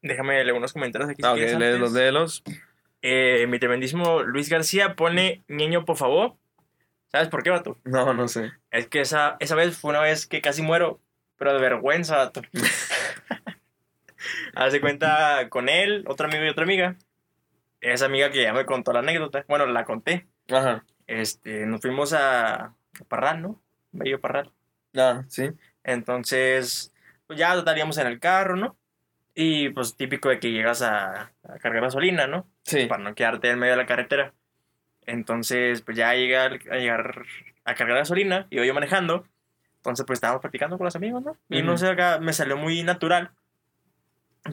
[0.02, 1.22] Déjame leer unos comentarios aquí.
[1.22, 1.94] si Ah, ok, quieres, léelos, antes.
[2.04, 2.44] léelos.
[3.02, 6.36] Eh, mi tremendísimo Luis García pone niño, por favor.
[7.12, 7.78] ¿Sabes por qué, vato?
[7.84, 8.52] No, no sé.
[8.70, 11.00] Es que esa, esa vez fue una vez que casi muero,
[11.38, 12.42] pero de vergüenza, vato.
[14.56, 16.96] Hace cuenta con él, otro amigo y otra amiga.
[17.82, 19.46] Esa amiga que ya me contó la anécdota.
[19.48, 20.28] Bueno, la conté.
[20.50, 20.84] Ajá.
[21.06, 22.74] Este, nos fuimos a,
[23.08, 23.62] Parral, ¿no?
[23.92, 24.52] Bello Parral.
[24.96, 25.52] Ah, sí.
[25.84, 26.94] Entonces,
[27.28, 28.78] pues ya estaríamos en el carro, ¿no?
[29.36, 32.50] Y pues típico de que llegas a, a cargar gasolina, ¿no?
[32.64, 32.88] Sí.
[32.88, 34.34] Para no quedarte en medio de la carretera.
[35.06, 37.24] Entonces, pues ya llega a llegar
[37.64, 39.26] a cargar gasolina y yo manejando.
[39.78, 41.38] Entonces, pues estábamos platicando con los amigos, ¿no?
[41.50, 41.80] Y no Ujú.
[41.80, 43.32] sé, acá me salió muy natural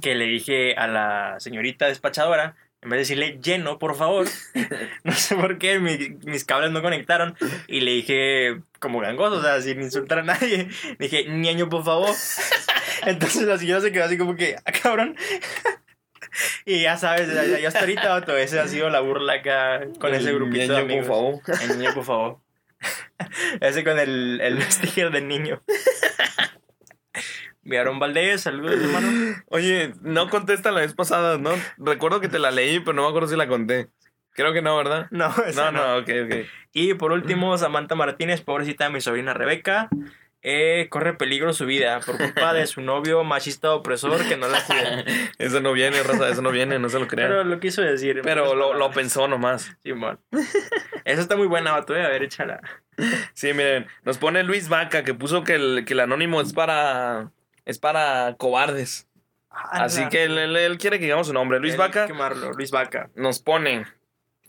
[0.01, 4.27] que le dije a la señorita despachadora, en vez de decirle lleno, por favor,
[5.05, 7.35] no sé por qué, mi- mis cables no conectaron
[7.67, 11.85] y le dije como gangoso, o sea, sin insultar a nadie, le dije ñaño, por
[11.85, 12.11] favor.
[13.07, 15.17] Entonces la señora se quedó así como que, ah, cabrón.
[16.65, 20.13] Y ya sabes, ya, ya hasta ahorita, vato, esa ha sido la burla acá con
[20.15, 21.07] ese El grupito de ñaño, amigos.
[21.07, 21.63] por favor.
[21.63, 22.39] El niño, por favor.
[23.61, 25.63] Ese con el, el sticker del niño.
[27.65, 29.37] Vieron Valdés, saludos, hermano.
[29.49, 31.51] Oye, no contesta la vez pasada, ¿no?
[31.79, 33.89] Recuerdo que te la leí, pero no me acuerdo si la conté.
[34.33, 35.07] Creo que no, ¿verdad?
[35.11, 36.47] No, esa No, no, ok, ok.
[36.73, 39.89] Y por último, Samantha Martínez, pobrecita de mi sobrina Rebeca.
[40.43, 44.63] eh, corre peligro su vida por culpa de su novio machista opresor que no la
[44.63, 45.05] cuida.
[45.39, 47.31] Eso no viene, Rosa, eso no viene, no se lo crean.
[47.31, 48.21] Pero lo quiso decir.
[48.23, 49.75] Pero lo, pensó nomás.
[49.83, 50.19] Simón.
[51.05, 52.05] Esa está muy buena, vato, eh.
[52.05, 52.61] A ver, échala.
[53.33, 57.31] Sí, miren, nos pone Luis Vaca que puso que el, que el anónimo es para
[57.65, 59.09] es para cobardes.
[59.51, 61.61] Así que él, él- él quiere que digamos su nombre.
[61.61, 63.11] Luis Él Vaca quemarlo, Luis Vaca.
[63.15, 63.85] nos pone.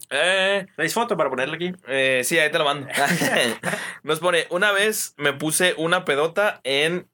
[0.10, 1.74] Eh, ¿Traes foto para ponerla aquí?
[1.88, 2.88] eh, sí, ahí te lo mando.
[4.04, 7.08] nos pone, una vez me puse una pedota en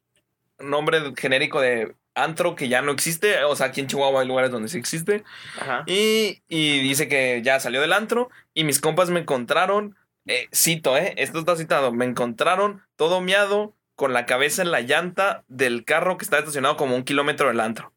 [0.59, 3.43] nombre genérico de antro que ya no existe.
[3.43, 5.23] O sea, aquí en Chihuahua hay lugares donde sí existe.
[5.59, 5.83] Ajá.
[5.85, 9.95] Y, y dice que ya salió del antro y mis compas me encontraron,
[10.27, 14.81] eh, cito, eh, esto está citado, me encontraron todo miado con la cabeza en la
[14.81, 17.93] llanta del carro que estaba estacionado como un kilómetro del antro.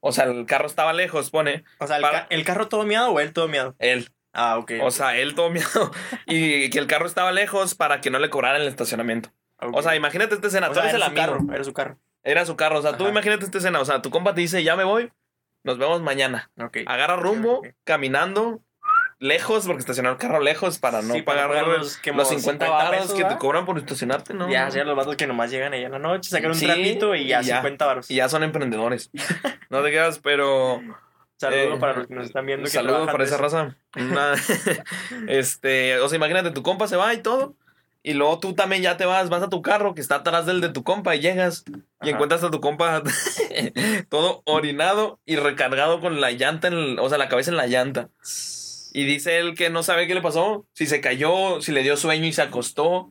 [0.00, 2.82] O sea, el carro estaba lejos, pone O sea, ¿el, Para- ca- el carro todo
[2.82, 3.76] miado o él todo miado?
[3.78, 4.10] él.
[4.32, 4.72] Ah, ok.
[4.82, 5.92] O sea, él todo miado.
[6.26, 9.30] Y que el carro estaba lejos para que no le cobraran el estacionamiento.
[9.60, 10.66] O sea, imagínate esta escena.
[10.66, 11.38] O tú sea, eres el era su amigo.
[11.38, 11.98] carro, era su carro.
[12.24, 12.78] Era su carro.
[12.80, 13.78] O sea, tú imagínate esta escena.
[13.78, 15.12] O sea, tu compa te dice, ya me voy.
[15.62, 16.50] Nos vemos mañana.
[16.58, 16.78] Ok.
[16.86, 18.62] agarra rumbo, caminando,
[19.20, 22.38] lejos, porque estacionó el carro lejos para no Sí, pagar los, los que los como
[22.40, 24.50] 50 50 baros que te cobran por estacionarte, ¿no?
[24.50, 27.14] Ya, ya los vatos que nomás llegan ahí en la noche, sacan un Sí, trapito
[27.14, 27.56] y ya y ya.
[27.56, 28.10] 50 baros.
[28.10, 29.10] Y ya son emprendedores.
[29.70, 30.80] no te quedas, pero.
[31.36, 32.66] Saludos eh, para los que nos están viendo.
[32.68, 33.76] Saludos para esa raza.
[33.96, 34.34] Una-
[35.28, 37.54] este, o sea, imagínate, tu compa se va y todo.
[38.02, 40.62] Y luego tú también ya te vas, vas a tu carro que está atrás del
[40.62, 41.72] de tu compa y llegas y
[42.08, 42.10] Ajá.
[42.12, 43.02] encuentras a tu compa
[44.08, 47.66] todo orinado y recargado con la llanta, en el- o sea, la cabeza en la
[47.66, 48.08] llanta.
[48.92, 51.96] Y dice él que no sabe qué le pasó, si se cayó, si le dio
[51.96, 53.10] sueño y se acostó.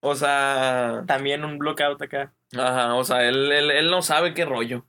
[0.00, 2.32] O sea, También un blockout acá.
[2.56, 4.86] ajá, o sea, él, él, él no sabe qué rollo.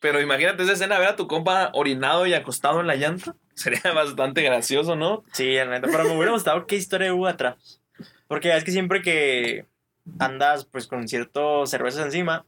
[0.00, 3.34] Pero imagínate esa escena, ver a tu compa orinado y acostado en la llanta.
[3.54, 5.24] Sería bastante gracioso, ¿no?
[5.32, 5.88] Sí, la neta.
[5.90, 7.80] Pero me hubiera gustado qué historia hubo atrás.
[8.28, 9.66] Porque es que siempre que
[10.18, 12.46] andas pues con cierto cervezas encima,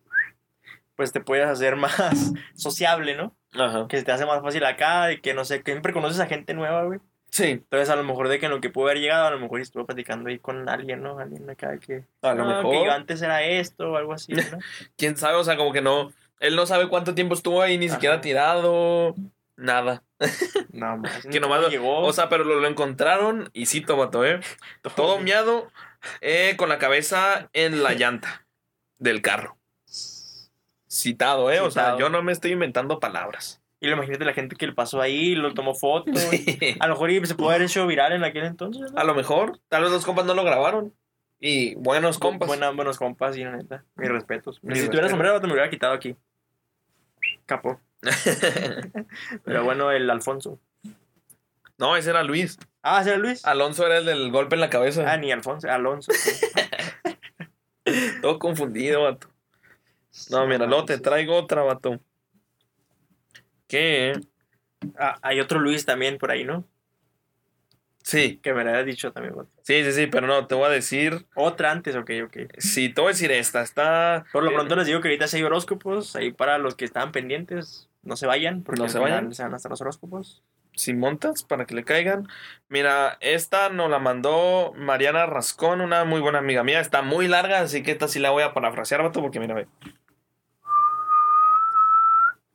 [0.97, 3.37] pues te puedes hacer más sociable, ¿no?
[3.53, 3.87] Ajá.
[3.89, 6.27] Que se te hace más fácil acá y que no sé, que siempre conoces a
[6.27, 7.01] gente nueva, güey.
[7.31, 9.39] Sí, Entonces a lo mejor de que en lo que pudo haber llegado, a lo
[9.39, 11.19] mejor estuvo platicando ahí con alguien, ¿no?
[11.19, 12.05] Alguien acá que...
[12.23, 12.73] a lo "No, mejor.
[12.73, 14.43] Que yo antes era esto o algo así, ¿no?
[14.97, 16.13] quién sabe, o sea, como que no.
[16.41, 17.95] Él no sabe cuánto tiempo estuvo ahí, ni Ajá.
[17.95, 19.15] siquiera tirado.
[19.57, 20.03] Nada.
[20.73, 21.27] No, más.
[21.31, 21.61] Que nomás.
[21.61, 22.01] lo- llegó.
[22.01, 24.41] O sea, pero lo, lo encontraron y sí, tomato, ¿eh?
[24.97, 25.71] Todo miado,
[26.23, 28.47] eh, con la cabeza en la llanta
[28.99, 29.57] del carro.
[30.89, 31.61] Citado, ¿eh?
[31.61, 33.60] O sea, yo no me estoy inventando palabras.
[33.81, 36.13] Y lo imagínate la gente que le pasó ahí, lo tomó foto.
[36.81, 38.93] A lo mejor se pudo haber hecho viral en aquel entonces.
[38.93, 38.99] ¿no?
[38.99, 40.93] A lo mejor, tal vez los compas no lo grabaron.
[41.41, 42.47] Y buenos compas.
[42.47, 43.85] Buena- buenos compas, y la neta.
[43.97, 44.63] Mis respetos.
[44.63, 45.11] Mis si tuviera respetos.
[45.13, 46.15] sombrero, te me hubiera quitado aquí.
[47.47, 47.81] Capo.
[49.45, 50.59] Pero bueno, el Alfonso.
[51.79, 52.59] no, ese era Luis.
[52.83, 53.45] Ah, ¿sí era Luis?
[53.47, 55.11] Alonso era el del golpe en la cabeza.
[55.11, 56.13] Ah, ni Alfonso, Alonso.
[56.13, 56.47] sí.
[58.23, 59.29] Todo confundido, vato.
[60.31, 61.99] No, mira, luego te traigo otra, vato.
[63.71, 64.13] Que.
[64.99, 66.65] Ah, hay otro Luis también por ahí, ¿no?
[68.03, 69.35] Sí, Que me lo había dicho también.
[69.63, 71.27] sí, sí, sí, pero no, te voy a decir.
[71.35, 72.37] Otra antes, ok, ok.
[72.59, 73.61] Sí, te voy a decir esta.
[73.63, 74.25] Está.
[74.33, 76.17] Por lo pronto les digo que ahorita hay horóscopos.
[76.17, 78.63] Ahí para los que estaban pendientes, no se vayan.
[78.63, 79.33] Porque No se vayan.
[79.35, 80.43] se van hasta los horóscopos.
[80.75, 82.27] si montas para que le caigan.
[82.69, 86.81] Mira, esta nos la mandó Mariana Rascón, una muy buena amiga mía.
[86.81, 89.69] Está muy larga, así que esta sí la voy a parafrasear, vato, porque mira, ve.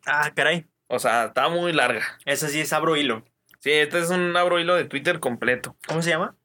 [0.07, 0.65] Ah, caray.
[0.87, 2.03] O sea, está muy larga.
[2.25, 3.23] Esa sí es abro hilo.
[3.59, 5.75] Sí, este es un abro hilo de Twitter completo.
[5.87, 6.35] ¿Cómo se llama?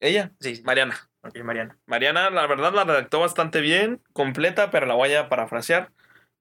[0.00, 0.62] Ella, Sí.
[0.64, 0.96] Mariana.
[1.22, 1.76] Ok, Mariana.
[1.86, 5.90] Mariana, la verdad, la redactó bastante bien, completa, pero la voy a parafrasear.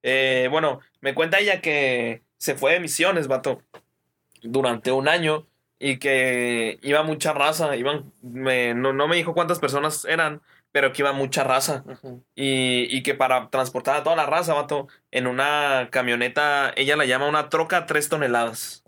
[0.04, 3.62] Eh, bueno, me cuenta ella que se fue de misiones, vato,
[4.42, 5.48] durante un año
[5.80, 7.76] y que iba mucha raza.
[7.76, 10.42] Iban, me- no, no me dijo cuántas personas eran,
[10.72, 11.84] pero que iba mucha raza.
[11.86, 12.24] Ujú.
[12.36, 17.06] Y, y que para transportar a toda la raza, vato, en una camioneta, ella la
[17.06, 18.84] llama una troca tres toneladas.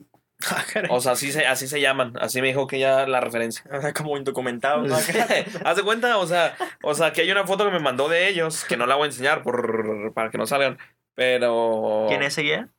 [0.50, 0.64] Ah.
[0.90, 2.14] O sea, así se, así se llaman.
[2.20, 3.64] Así me dijo que ella la referencia.
[3.72, 4.84] O sea, como indocumentado.
[4.84, 4.96] ¿no?
[5.66, 8.28] Haz de cuenta, o sea, o sea, que hay una foto que me mandó de
[8.28, 10.78] ellos, que no la voy a enseñar por, para que no salgan,
[11.16, 12.70] pero ¿Quién es ella?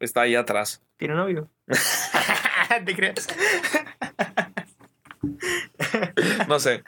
[0.00, 0.82] está ahí atrás.
[0.96, 1.48] ¿Tiene novio?
[2.84, 3.28] ¿Te crees?
[6.48, 6.82] No sé,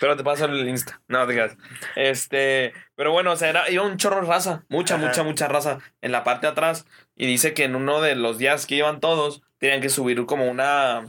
[0.00, 1.00] pero te paso el Insta.
[1.08, 1.56] No, te.
[1.96, 5.06] Este, pero bueno, o sea, era, iba un chorro de raza, mucha, Ajá.
[5.06, 6.86] mucha, mucha raza en la parte de atrás.
[7.16, 10.46] Y dice que en uno de los días que iban todos, tenían que subir como
[10.46, 11.06] una,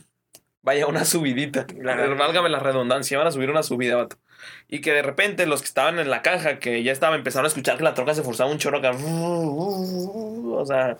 [0.62, 1.66] vaya, una subidita.
[1.82, 4.18] Válgame la redundancia, iban a subir una subida, vato.
[4.68, 7.50] Y que de repente los que estaban en la caja, que ya estaban empezando a
[7.50, 8.92] escuchar que la troca se forzaba un chorro acá.
[8.94, 10.98] O sea,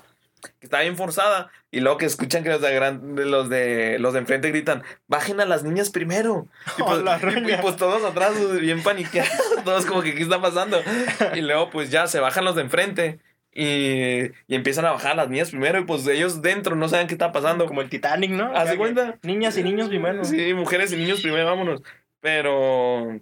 [0.60, 1.52] que está bien forzada.
[1.72, 5.40] Y luego que escuchan que los de, gran- los de los de enfrente gritan, bajen
[5.42, 6.48] a las niñas primero.
[6.78, 7.00] Y pues,
[7.50, 9.32] y- pues todos atrás, bien paniqueados,
[9.66, 10.82] todos como que, ¿qué está pasando?
[11.34, 13.20] Y luego pues ya se bajan los de enfrente.
[13.56, 15.80] Y, y empiezan a bajar las niñas primero.
[15.80, 17.68] Y pues ellos dentro no saben qué está pasando.
[17.68, 18.56] Como el Titanic, ¿no?
[18.58, 19.20] ¿Haz de cuenta?
[19.22, 20.26] Niñas y niños primero.
[20.26, 21.82] Sí, mujeres y niños primero, vámonos.
[22.20, 23.20] Pero.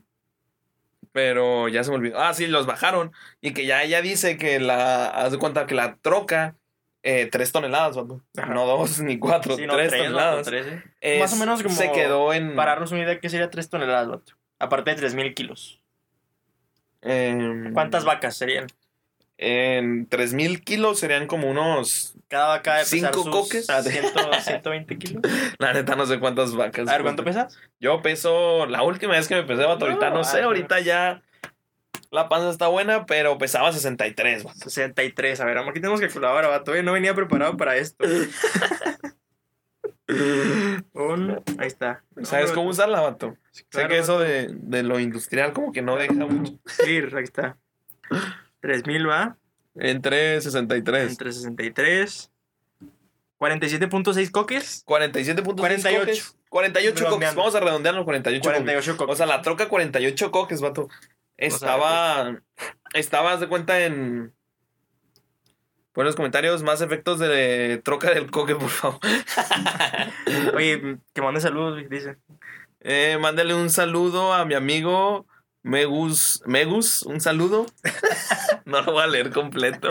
[1.12, 2.20] Pero ya se me olvidó.
[2.20, 3.12] Ah, sí, los bajaron.
[3.42, 5.08] Y que ya ella dice que la.
[5.08, 6.56] Haz de cuenta que la troca.
[7.04, 8.22] Eh, tres toneladas, vato.
[8.50, 10.36] No dos ni cuatro, Sí, no, tres, tres, toneladas.
[10.38, 10.84] vato, tres, ¿eh?
[11.02, 12.56] Es- Más o menos como Se quedó en.
[12.56, 14.34] Para darnos una idea, ¿qué sería 3 toneladas, vato?
[14.60, 15.80] Aparte de 3000 kilos.
[17.02, 18.68] en- ¿Cuántas vacas serían?
[19.38, 22.14] En 3000 kilos serían como unos.
[22.28, 23.66] Cada vaca pesar ¿Cinco sus coques?
[23.66, 24.04] 100,
[24.44, 25.24] 120 kilos.
[25.58, 26.88] La neta, no sé cuántas vacas.
[26.88, 27.58] A ver, ¿cuánto pesas?
[27.80, 28.68] Yo peso.
[28.68, 30.42] La última vez que me pesé, vato, ahorita No, sé.
[30.44, 31.24] Ahorita ya.
[32.12, 34.60] La panza está buena, pero pesaba 63, vato.
[34.60, 35.40] 63.
[35.40, 36.76] A ver, aquí tenemos calculadora, vato.
[36.76, 38.04] eh, No venía preparado para esto.
[40.94, 41.42] Un...
[41.58, 42.04] Ahí está.
[42.24, 43.38] ¿Sabes cómo usarla, vato?
[43.52, 46.60] Sé Claro, que eso de, de lo industrial como que no deja mucho.
[46.86, 47.58] Ir, ahí está.
[48.60, 49.38] 3000 va.
[49.76, 51.12] Entre 63.
[51.12, 52.30] Entre 63.
[53.40, 54.86] 47.6 coques.
[54.86, 56.00] 47.6 48.
[56.00, 56.38] coques.
[56.50, 57.04] 48 coques.
[57.06, 57.40] Redondeando.
[57.40, 58.58] Vamos a redondear los 48 coques.
[58.64, 59.14] 48 coques.
[59.14, 60.90] O sea, la troca 48 coques, vato.
[61.42, 62.40] Estaba.
[62.94, 64.34] Estaba, de cuenta, en.
[65.92, 69.00] Pon en los comentarios más efectos de troca del coque, por favor.
[70.56, 72.18] Oye, que mande saludos, dice.
[72.80, 75.26] Eh, mándale un saludo a mi amigo
[75.64, 76.42] Megus.
[76.46, 77.66] Megus, un saludo.
[78.66, 79.90] no lo voy a leer completo.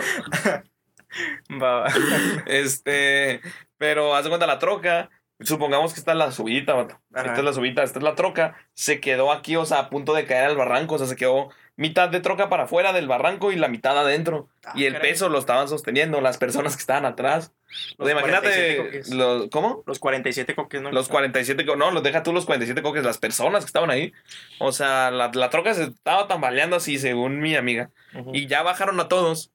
[2.47, 3.41] Este,
[3.77, 5.11] pero haz de cuenta la troca.
[5.43, 7.01] Supongamos que esta es la subidita, vato.
[7.15, 8.57] Esta es la subidita, esta es la troca.
[8.75, 10.97] Se quedó aquí, o sea, a punto de caer al barranco.
[10.97, 14.49] O sea, se quedó mitad de troca para afuera del barranco y la mitad adentro.
[14.67, 15.11] Ah, y el caray.
[15.13, 17.53] peso lo estaban sosteniendo las personas que estaban atrás.
[17.97, 19.09] O sea, Los 47 imagínate, coques.
[19.15, 19.83] los, ¿cómo?
[19.87, 20.93] Los 47 coques, ¿no?
[20.93, 24.13] Los 47, co- no, los deja tú los 47 coques, las personas que estaban ahí.
[24.59, 27.91] O sea, la, la troca se estaba tambaleando así, según mi amiga.
[28.15, 28.33] Ujú.
[28.35, 29.53] Y ya bajaron a todos.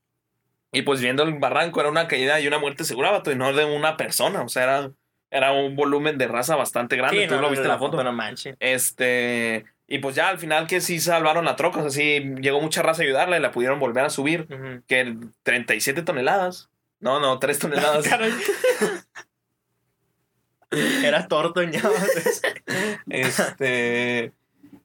[0.72, 3.54] Y pues viendo el barranco era una caída y una muerte segura, vato, y no
[3.54, 4.42] de una persona.
[4.42, 4.92] O sea, era,
[5.36, 7.24] era un volumen de raza bastante grande.
[7.24, 8.02] Sí, Tú no, lo viste en la foto.
[8.04, 8.56] No manches.
[8.60, 9.66] Este.
[9.88, 11.80] Y pues ya al final que sí salvaron la troca.
[11.80, 14.48] O sea, sí llegó mucha raza a ayudarla y la pudieron volver a subir.
[14.50, 14.82] Ujú.
[14.88, 16.70] Que 37 toneladas.
[17.00, 18.06] No, no, 3 toneladas.
[21.04, 21.82] Era torto, ña.
[23.10, 24.32] Este.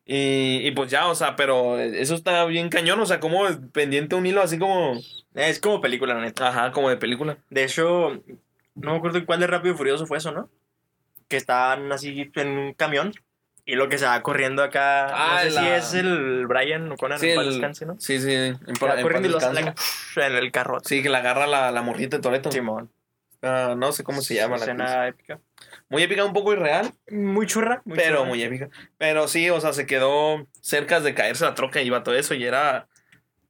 [0.04, 4.16] Y, y pues ya, o sea, pero eso está bien cañón, o sea, como pendiente
[4.16, 5.00] un hilo así como.
[5.34, 6.48] Es como película, la neta.
[6.48, 7.38] Ajá, como de película.
[7.48, 8.20] De hecho,
[8.74, 10.48] no me acuerdo en cuál de Rápido y Furioso fue eso, ¿no?
[11.28, 13.12] Que estaban así en un camión
[13.64, 15.06] y lo que se va corriendo acá.
[15.11, 17.96] Ah, no sé la- si es el Brian O'Connor Sí, en paz el- descanse, ¿no?
[18.00, 19.33] Sí, sí, en, pa- en corriendo y
[20.16, 20.80] el carro.
[20.85, 22.50] Sí, que la agarra la, la morrita de Toreto.
[22.50, 22.90] Simón.
[23.42, 24.64] Ah, no sé cómo se llama la.
[24.64, 25.40] Escena épica.
[25.88, 27.80] Muy épica, un poco irreal, Muy churra.
[27.85, 28.28] Muy pero churra.
[28.28, 28.68] muy épica.
[28.98, 32.35] Pero sí, o sea, se quedó cerca de caerse la troca y iba todo eso
[32.35, 32.87] y era.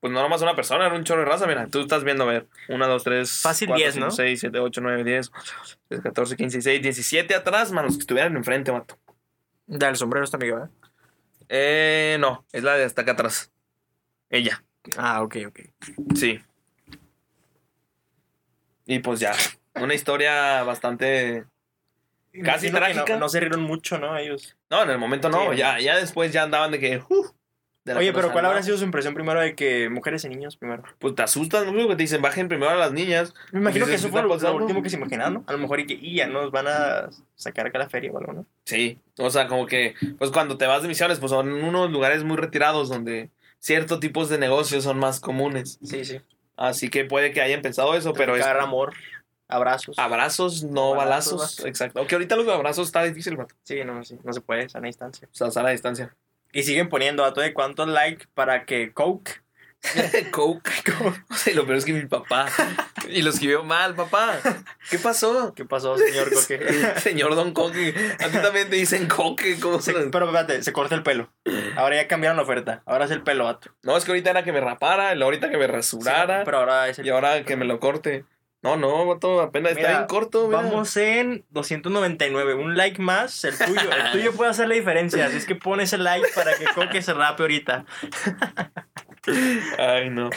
[0.00, 1.46] Pues no nomás una persona, era un chorro de raza.
[1.46, 2.46] Mira, tú estás viendo, a ver.
[2.68, 3.30] 1, 2, 3.
[3.42, 4.10] Fácil 10, ¿no?
[4.10, 5.30] 6, 7, 8, 9, 10,
[5.88, 8.98] 13, 14, 15, 16, 17 atrás, más los que estuvieran enfrente, mato.
[9.66, 10.68] Del sombrero está amigo, ¿eh?
[11.50, 13.52] Eh, no, es la de hasta acá atrás.
[14.30, 14.62] Ella,
[14.96, 15.60] Ah, ok, ok.
[16.14, 16.40] sí.
[18.86, 19.32] Y pues ya,
[19.74, 21.44] una historia bastante...
[22.44, 23.04] Casi trágica.
[23.14, 24.16] No, no se rieron mucho, ¿no?
[24.16, 24.56] Ellos.
[24.70, 27.02] No, en el momento no, Sí, ya, ya después ya andaban de que...
[27.08, 27.26] uh,
[27.96, 30.82] Oye, pero ¿cuál habrá sido su impresión primero de que mujeres y niños primero?
[30.98, 33.34] Pues te asustan, lo único que te dicen, bajen primero a las niñas.
[33.52, 35.44] Me imagino que eso ¿qué fue lo, último que se imaginaron, ¿no?
[35.46, 38.12] A lo mejor y que y ya nos van a sacar acá a la feria
[38.12, 38.46] o algo, ¿no?
[38.64, 42.22] Sí, o sea, como que, pues cuando te vas de misiones, pues son unos lugares
[42.22, 45.78] muy retirados donde ciertos tipos de negocios son más comunes.
[45.82, 46.20] Sí, sí.
[46.56, 48.92] Así que puede que hayan pensado eso, pero es amor,
[49.48, 49.98] abrazos.
[49.98, 51.64] abrazos, no Balazos, balazos.
[51.64, 51.98] Exacto.
[51.98, 53.54] Aunque ahorita los abrazos está difícil, vato.
[53.62, 55.26] Sí, no, sí, no se puede, sana distancia.
[55.32, 56.14] O sea, sana a distancia.
[56.52, 59.42] Y siguen poniendo a todo de cuántos likes para que Coke.
[60.30, 60.70] Coke.
[61.46, 62.46] Y lo peor es que mi papá.
[63.08, 64.38] Y lo escribió mal, papá.
[64.90, 65.54] ¿Qué pasó?
[65.54, 66.60] ¿Qué pasó, señor Coque?
[67.00, 67.94] Señor Don Coque.
[68.20, 69.58] A ti también te dicen Coque.
[69.58, 71.32] ¿cómo Se- se- pero espérate, se corta el pelo.
[71.76, 72.82] Ahora ya cambiaron la oferta.
[72.84, 73.70] Ahora es el pelo, vato.
[73.82, 76.38] No, es que ahorita era que me rapara, ahorita que me rasurara.
[76.40, 78.24] Sí, pero ahora es el Y ahora que me lo corte.
[78.62, 80.48] No, no, vato, apenas Mira, está bien corto.
[80.48, 80.60] mira.
[80.62, 82.54] Vamos en 299.
[82.54, 83.90] Un like más, el tuyo.
[83.90, 85.26] El tuyo puede hacer la diferencia.
[85.26, 87.86] Así es que pon ese like para que Coque se rape ahorita.
[89.78, 90.28] Ay, no.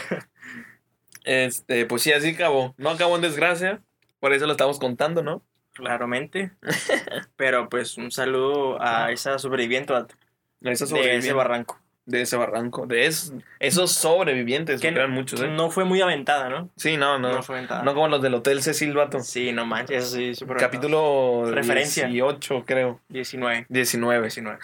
[1.25, 2.73] Este, pues sí, así acabó.
[2.77, 3.81] No acabó en desgracia.
[4.19, 5.43] Por eso lo estamos contando, ¿no?
[5.73, 6.51] Claramente.
[7.35, 10.15] Pero pues un saludo a esa sobreviviente vato,
[10.61, 11.33] Esa de ese sobreviviente.
[11.33, 11.79] barranco.
[12.05, 15.47] De ese barranco, de es- esos sobrevivientes, Que eran muchos, ¿eh?
[15.47, 16.69] No fue muy aventada, ¿no?
[16.75, 17.29] Sí, no, no.
[17.29, 17.83] No, No, fue aventada.
[17.93, 19.19] como los del Hotel Cecil Vato.
[19.21, 20.45] Sí, no manches, eso sí.
[20.57, 22.07] Capítulo Referencia.
[22.07, 22.99] 18, creo.
[23.09, 23.65] 19.
[23.69, 24.21] 19.
[24.21, 24.59] 19.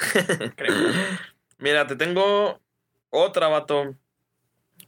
[0.56, 0.76] creo.
[1.60, 2.60] Mira, te tengo
[3.10, 3.96] otra, vato.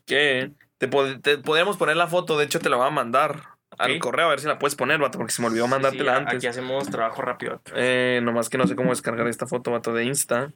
[0.05, 3.43] Que te, pod- te podríamos poner la foto, de hecho te la voy a mandar
[3.77, 6.17] al correo a ver si la puedes poner, vato, porque se me olvidó mandártela Sí,
[6.19, 6.35] antes.
[6.35, 7.61] Aquí hacemos trabajo rápido.
[7.75, 10.51] Eh, nomás que no sé cómo descargar esta foto, vato, de Insta.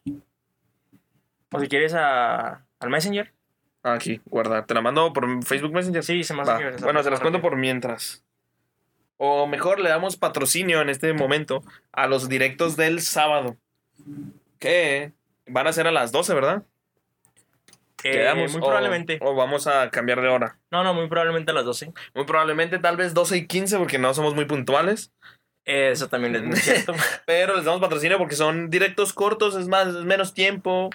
[1.51, 3.33] O si quieres a, al Messenger.
[3.83, 4.65] Ah, Aquí, guarda.
[4.65, 6.03] Te la mando por Facebook Messenger.
[6.03, 8.23] Sí, se me hace que- Bueno, se las cuento por mientras.
[9.17, 13.55] O mejor le damos patrocinio en este momento a los directos del sábado.
[14.59, 15.13] Que
[15.47, 16.63] van a ser a las 12, ¿verdad?
[18.03, 18.51] Eh, Quedamos.
[18.51, 19.19] muy probablemente.
[19.21, 20.57] O, vamos a cambiar de hora.
[20.69, 21.93] No, no, muy probablemente a las 12.
[22.13, 25.11] Muy probablemente, tal vez 12 y 15, porque no somos muy puntuales.
[25.63, 26.93] Eso también es muy cierto.
[27.25, 30.89] Pero les damos patrocinio porque son directos cortos, es más, es menos tiempo.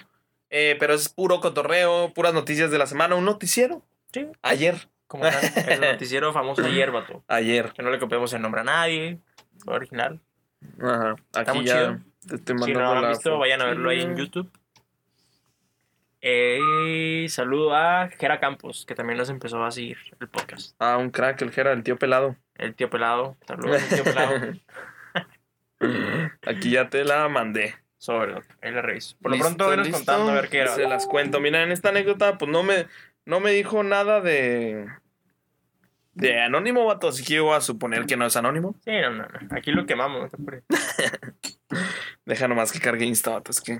[0.51, 3.15] Eh, pero es puro cotorreo, puras noticias de la semana.
[3.15, 3.81] Un noticiero.
[4.13, 4.27] Sí.
[4.41, 4.87] Ayer.
[5.07, 7.23] Como tal, el noticiero famoso ayer, vato.
[7.27, 7.71] Ayer.
[7.73, 9.17] Que no le copiamos el nombre a nadie.
[9.59, 10.19] Fue original.
[10.81, 11.15] Ajá.
[11.33, 11.99] Aquí muy ya chido.
[12.27, 14.15] te estoy Si no lo han visto, vayan a verlo ahí en.
[14.15, 14.51] YouTube.
[16.21, 20.75] Eh, saludo a Jera Campos, que también nos empezó a seguir el podcast.
[20.79, 22.35] Ah, un crack, el Jera, el tío pelado.
[22.55, 23.37] El tío pelado.
[23.47, 24.53] Saludos al tío pelado.
[26.45, 27.75] Aquí ya te la mandé.
[28.01, 28.33] Sobre,
[28.63, 29.15] ahí la reviso.
[29.21, 30.73] Por lo pronto, venos contando a ver qué era.
[30.73, 31.39] Se las cuento.
[31.39, 32.87] Mira, en esta anécdota, pues no me,
[33.25, 34.87] no me dijo nada de.
[36.15, 37.09] De anónimo, vato.
[37.09, 38.73] Así que yo voy a suponer que no es anónimo.
[38.83, 39.55] Sí, no, no, no.
[39.55, 40.63] Aquí lo quemamos, no te apures.
[42.25, 43.51] Deja nomás que cargue Insta, vato.
[43.51, 43.73] Es que.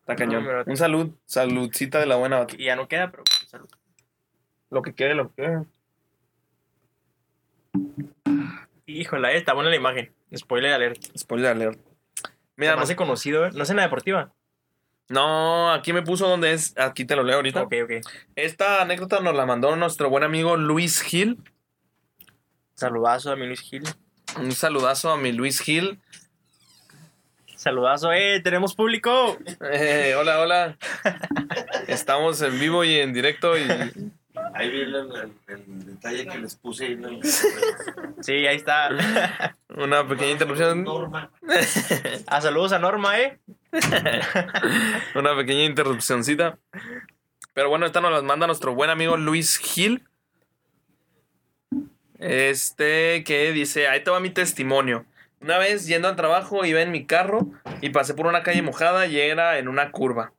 [0.00, 0.42] Está cañón.
[0.42, 1.10] No, pero- Un salud.
[1.26, 2.54] Saludcita de la buena, vato.
[2.58, 3.68] Y ya no queda, pero pues, salud.
[4.70, 5.62] Lo que quede, lo que quede.
[8.86, 10.10] Híjole, eh, está buena la imagen.
[10.34, 11.02] Spoiler alert.
[11.18, 11.78] Spoiler alert.
[12.56, 13.50] Mira, más no, conocido, ¿eh?
[13.54, 14.32] No es en la deportiva.
[15.08, 16.74] no, aquí me puso donde es.
[16.78, 17.62] Aquí te lo leo ahorita.
[17.62, 17.92] Ok, ok.
[18.34, 21.38] Esta anécdota nos la mandó nuestro buen amigo Luis Gil.
[22.74, 23.84] Saludazo a mi Luis Gil.
[24.38, 26.00] Un saludazo a mi Luis Gil.
[27.56, 29.38] Saludazo, eh, tenemos público.
[29.72, 30.78] Eh, hola, hola.
[31.88, 33.66] Estamos en vivo y en directo y
[34.54, 37.20] Ahí vi el, el- el detalle que les puse ahí en el-
[38.20, 38.88] Sí, ahí está.
[39.76, 40.84] una pequeña interrupción.
[40.84, 41.30] Norma.
[42.26, 43.38] Ah, saludos a Norma, eh.
[45.14, 46.58] Una pequeña interrupcióncita.
[47.54, 50.06] Pero bueno, esta nos las manda nuestro buen amigo Luis Gil.
[52.18, 55.04] Este que dice, ahí te va mi testimonio.
[55.40, 57.46] Una vez yendo al trabajo iba en mi carro
[57.82, 60.32] y pasé por una calle mojada y era en una curva.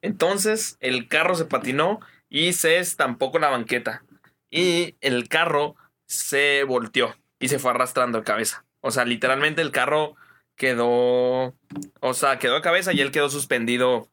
[0.00, 2.00] Entonces el carro se patinó
[2.34, 4.02] y se estampó con la banqueta.
[4.50, 8.64] Y el carro se volteó y se fue arrastrando de cabeza.
[8.80, 10.16] O sea, literalmente el carro
[10.56, 11.54] quedó...
[12.00, 14.08] O sea, quedó de cabeza y él quedó suspendido.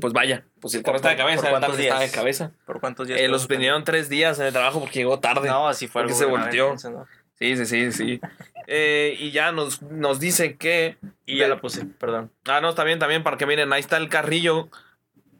[0.00, 2.00] Pues vaya, pues si el carro está de ¿Por- cabeza, por cuántos carro está de
[2.00, 2.12] días?
[2.14, 2.52] cabeza.
[2.66, 3.20] ¿Por cuántos días?
[3.20, 5.48] Eh, lo suspendieron tres días en el trabajo porque llegó tarde.
[5.48, 6.74] No, así fue Porque se volteó.
[6.90, 7.06] ¿no?
[7.38, 8.20] Sí, sí, sí, sí.
[8.66, 10.96] Eh, y ya nos, nos dice que...
[11.26, 12.32] Y ya la puse, perdón.
[12.46, 14.68] Ah, no, está bien, también, para que miren, ahí está el carrillo.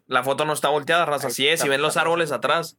[0.06, 1.28] La foto no está volteada, raza.
[1.28, 2.76] Así es, si ven los árboles atrás,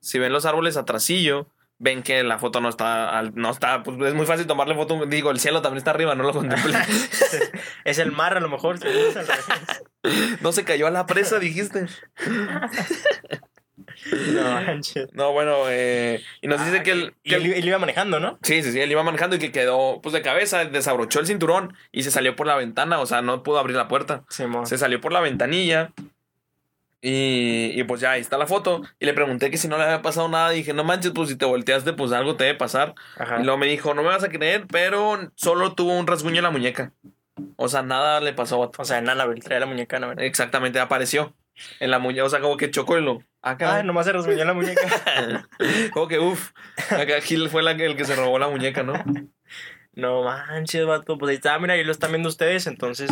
[0.00, 4.14] si ven los árboles atrasillo, ven que la foto no está, no está, pues es
[4.14, 5.04] muy fácil tomarle foto.
[5.06, 6.78] Digo, el cielo también está arriba, no lo contemplé.
[7.84, 8.78] Es el mar, a lo mejor.
[10.40, 11.86] no se cayó a la presa, dijiste.
[14.32, 14.60] No.
[15.12, 17.12] No, bueno, eh, y nos dice Ah, que.
[17.22, 18.38] Y que él, el- él iba manejando, ¿no?
[18.42, 21.74] Sí, sí, sí, él iba manejando y que quedó pues de cabeza, desabrochó el cinturón
[21.92, 24.24] y se salió por la ventana, o sea, no pudo abrir la puerta.
[24.28, 25.92] Se salió por la ventanilla
[27.00, 28.82] y, y pues ya ahí está la foto.
[28.98, 30.50] Y le pregunté que si no le había pasado nada.
[30.50, 32.94] Dije, no manches, pues si te volteaste, pues algo te debe pasar.
[33.18, 33.40] Ajá.
[33.40, 36.44] Y luego me dijo, no me vas a creer, pero solo tuvo un rasguño en
[36.44, 36.92] la muñeca.
[37.56, 38.58] O sea, nada le pasó.
[38.58, 38.82] vato.
[38.82, 40.26] O sea, en Annabelle traía la muñeca Annabelle.
[40.26, 41.34] Exactamente, apareció
[41.80, 42.24] en la muñeca.
[42.24, 43.22] O sea, como que chocó y lo.
[43.42, 44.80] Ah, Ah, nomás se rasguñó la muñeca.
[45.92, 46.52] como que uff.
[46.90, 48.94] Acá Gil fue la el que se robó la muñeca, ¿no?
[49.92, 51.16] No manches, vato.
[51.18, 53.10] Pues ahí está, mira, ahí lo están viendo ustedes, entonces.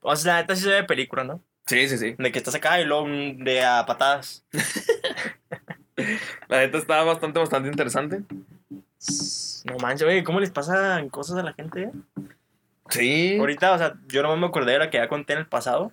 [0.00, 1.42] O sea, la neta sí se ve de película, ¿no?
[1.68, 2.14] Sí, sí, sí.
[2.16, 4.42] De que estás acá y luego de a patadas.
[6.48, 8.22] La neta estaba bastante, bastante interesante.
[9.64, 11.90] No manches, oye, ¿cómo les pasan cosas a la gente?
[12.88, 13.36] Sí.
[13.38, 15.92] Ahorita, o sea, yo nomás me acordé de la que ya conté en el pasado.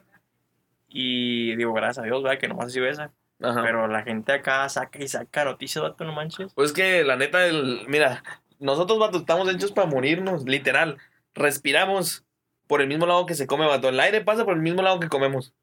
[0.88, 2.40] Y digo, gracias a Dios, ¿verdad?
[2.40, 3.12] Que nomás sido esa.
[3.42, 3.62] Ajá.
[3.62, 6.54] Pero la gente acá saca y saca noticias, vato, no manches.
[6.54, 8.24] Pues que la neta, el, mira,
[8.60, 11.00] nosotros, vato, estamos hechos para morirnos, literal.
[11.34, 12.24] Respiramos
[12.66, 13.90] por el mismo lado que se come, vato.
[13.90, 15.54] El aire pasa por el mismo lado que comemos.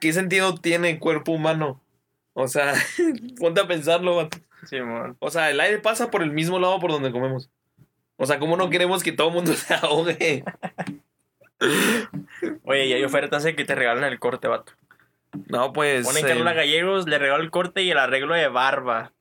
[0.00, 1.80] ¿Qué sentido tiene el cuerpo humano?
[2.34, 2.74] O sea,
[3.38, 4.38] ponte a pensarlo, vato.
[4.66, 5.16] Sí, mon.
[5.20, 7.50] O sea, el aire pasa por el mismo lado por donde comemos.
[8.16, 10.44] O sea, ¿cómo no queremos que todo el mundo se ahogue?
[12.64, 14.72] Oye, y hay ofertas de que te regalan el corte, vato.
[15.48, 16.06] No, pues.
[16.06, 19.12] Ponen eh, Carla Gallegos, le regalo el corte y el arreglo de barba.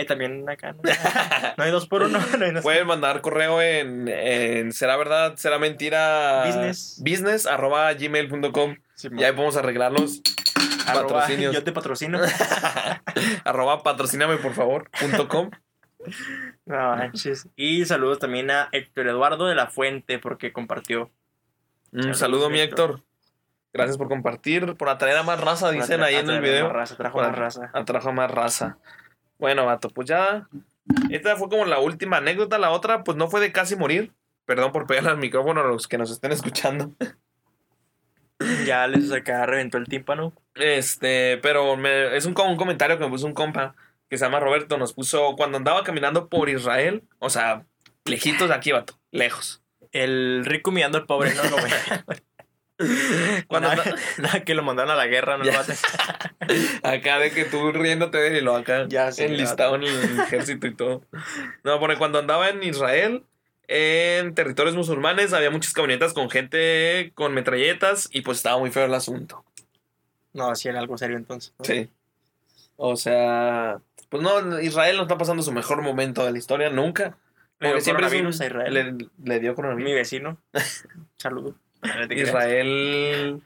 [0.00, 0.82] Eh, también acá, ¿no?
[1.56, 5.36] No hay dos por uno, no hay dos Pueden mandar correo en, en será verdad,
[5.36, 6.44] será mentira.
[6.46, 7.02] Business.
[7.04, 8.76] Business arroba gmail.com.
[8.94, 10.20] Sí, Y ahí podemos arreglarlos.
[10.86, 11.28] arroba.
[11.28, 12.18] Yo te patrocino.
[13.44, 14.90] arroba patrocíname por favor.
[14.98, 15.50] punto com.
[16.66, 17.48] No manches.
[17.56, 21.10] Y saludos también a Héctor Eduardo de la Fuente porque compartió.
[21.92, 23.02] Un saludo, mi Héctor.
[23.72, 26.64] Gracias por compartir, por atraer a más raza, dicen ahí en el atrajo video.
[26.66, 27.70] más raza, trajo Para- más raza.
[27.74, 28.78] Atrajo más raza.
[29.38, 30.48] Bueno, vato, pues ya.
[31.10, 32.58] Esta fue como la última anécdota.
[32.58, 34.12] La otra, pues no fue de casi morir.
[34.44, 36.92] Perdón por pegarle al micrófono a los que nos estén escuchando.
[38.66, 40.32] Ya les acá reventó el tímpano.
[40.54, 43.74] Este, pero me- es un, un comentario que me puso un compa
[44.08, 44.78] que se llama Roberto.
[44.78, 47.02] Nos puso cuando andaba caminando por Israel.
[47.18, 47.66] O sea,
[48.04, 49.00] lejitos de aquí, vato.
[49.10, 49.64] Lejos.
[49.90, 51.42] El rico mirando al pobre, ¿no?
[51.50, 51.64] Como-
[53.48, 53.94] Cuando nada,
[54.44, 55.52] que lo mandaron a la guerra, no Ya.
[55.52, 55.76] lo maten.
[56.82, 58.86] Acá de que tú riéndote de lo acá.
[58.88, 61.02] Ya sé, enlistado en el ejército y todo.
[61.64, 63.24] No, porque cuando andaba en Israel,
[63.66, 68.84] en territorios musulmanes, había muchas camionetas con gente con metralletas y pues estaba muy feo
[68.84, 69.44] el asunto.
[70.32, 71.52] No, sí era algo serio entonces.
[71.58, 71.64] ¿no?
[71.64, 71.90] Sí.
[72.76, 77.18] O sea, pues no, Israel no está pasando su mejor momento de la historia nunca.
[77.60, 78.72] Le dio Porque siempre un- coronavirus a Israel.
[78.74, 79.94] Le, le dio Mi coronavirus.
[79.94, 80.38] vecino.
[81.16, 81.56] Saludo.
[81.82, 82.14] No.
[82.14, 83.42] Israel.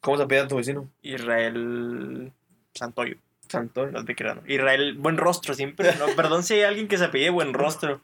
[0.00, 0.88] ¿Cómo se apellida tu vecino?
[1.02, 2.32] Israel
[2.74, 3.16] Santoyo.
[3.48, 3.86] Santo.
[3.86, 4.36] No te creas.
[4.36, 4.42] no.
[4.46, 5.94] Israel, buen rostro siempre.
[5.96, 8.00] No, perdón si hay alguien que se apellide buen rostro.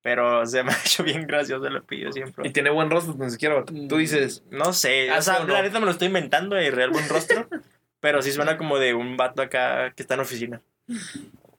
[0.00, 2.50] Pero se me ha hecho bien gracioso el apellido Y siempre.
[2.50, 3.64] tiene buen rostro, ni siquiera.
[3.64, 5.10] Tú dices, No sé.
[5.10, 7.48] O ¿Hace sea, la neta me lo estoy inventando Israel buen rostro.
[8.00, 10.62] pero sí suena como de un vato acá que está en oficina.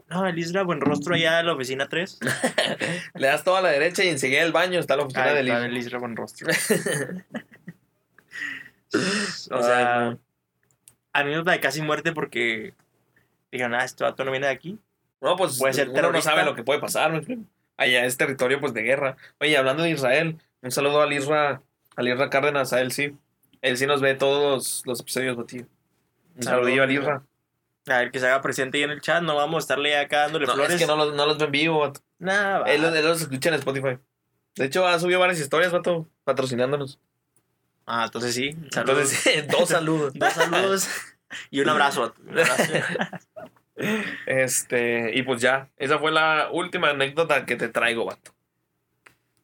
[0.10, 2.20] No, el Isra buen rostro allá en la oficina 3.
[3.14, 5.60] le das toda a la derecha y enseguida el baño está la oficina del está
[5.60, 5.66] hijo.
[5.66, 6.52] el Isra buen rostro.
[9.52, 10.18] o sea,
[11.14, 12.74] anécdota de casi muerte porque
[13.52, 14.80] digan, ah, este vato no viene de aquí.
[15.22, 17.40] No, pues Puede ser uno no sabe lo que puede pasar, me.
[17.78, 19.16] Allá es territorio pues de guerra.
[19.40, 21.62] Oye, hablando de Israel, un saludo al Isra,
[21.96, 23.16] al Isra Cárdenas, a él sí.
[23.62, 25.66] Él sí nos ve todos los episodios, Batillo.
[26.36, 27.24] Un saludillo al Isra.
[27.90, 29.22] A ver, que se haga presente ahí en el chat.
[29.24, 30.74] No vamos a estarle acá dándole No, flores.
[30.74, 32.02] es que no los, no los ve en vivo, vato.
[32.20, 32.72] Nah, va.
[32.72, 33.98] Él, los- él los escucha en Spotify.
[34.56, 37.00] De hecho, ha subido varias historias, vato, patrocinándonos.
[37.86, 38.56] Ah, entonces sí.
[38.72, 39.26] Saludos.
[39.26, 40.14] Entonces, dos saludos.
[40.14, 40.90] Dos saludos
[41.50, 42.14] y un abrazo.
[42.26, 42.64] Un abrazo.
[44.26, 48.34] Este, y pues ya, esa fue la última anécdota que te traigo, vato.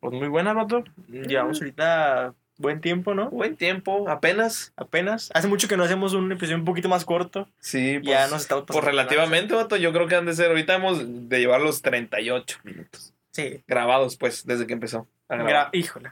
[0.01, 0.83] Pues muy buena, vato.
[1.07, 3.29] Llevamos ahorita buen tiempo, ¿no?
[3.29, 4.73] Buen tiempo, apenas.
[4.75, 5.29] Apenas.
[5.33, 7.47] Hace mucho que no hacemos un episodio un poquito más corto.
[7.59, 10.75] Sí, pues, ya nos estamos Pues relativamente, vato, yo creo que han de ser, ahorita
[10.75, 10.99] hemos
[11.29, 13.13] de llevar los 38 minutos.
[13.31, 13.63] Sí.
[13.67, 15.07] Grabados, pues, desde que empezó.
[15.29, 15.35] a.
[15.37, 16.11] Gra- Híjole.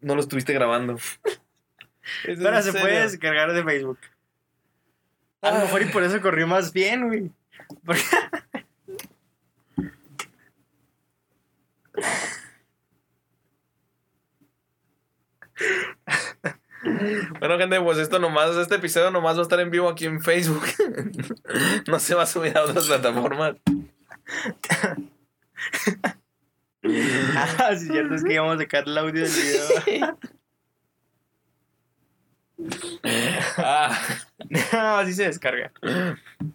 [0.00, 0.94] No lo estuviste grabando.
[2.24, 2.80] ¿Es Pero en se serio?
[2.80, 3.98] puede descargar de Facebook.
[5.40, 7.30] A lo mejor y por eso corrió más bien, güey.
[7.84, 8.02] Porque-
[17.40, 20.20] Bueno, gente, pues esto nomás, este episodio nomás va a estar en vivo aquí en
[20.20, 20.62] Facebook.
[21.86, 23.56] no se va a subir a otras plataformas.
[27.58, 30.18] Ah, sí, cierto, es que íbamos a sacar el audio del video.
[33.56, 33.98] Ah,
[34.72, 35.72] No, así se descarga.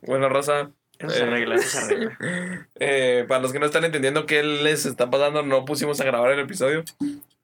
[0.01, 0.71] bueno, Rosa.
[0.99, 1.23] Eso se Eh.
[1.23, 2.17] arregla, eso se arregla.
[2.79, 6.31] eh, para los que no están entendiendo qué les está pasando, no pusimos a grabar
[6.31, 6.83] el episodio.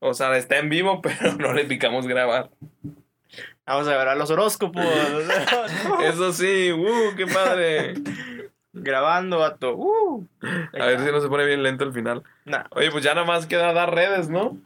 [0.08, 2.52] O sea, está en vivo, pero no le picamos grabar.
[3.66, 4.86] Vamos a ver a los horóscopos.
[6.04, 7.96] Eso sí, uh, qué padre.
[8.72, 9.76] Grabando, vato.
[9.76, 10.28] Uh.
[10.80, 12.22] A ver si no se pone bien lento el final.
[12.46, 14.60] Nah, Oye, pues ya nada más queda dar redes, ¿no?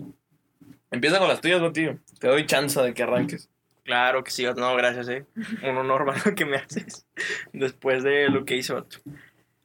[0.92, 1.98] Empieza con las tuyas, ¿no, tío?
[2.20, 3.50] Te doy chance de que arranques.
[3.86, 5.26] claro que sí, no, gracias, eh.
[5.64, 7.08] Un honor, vato, que me haces
[7.54, 8.98] después de lo que hizo, vato.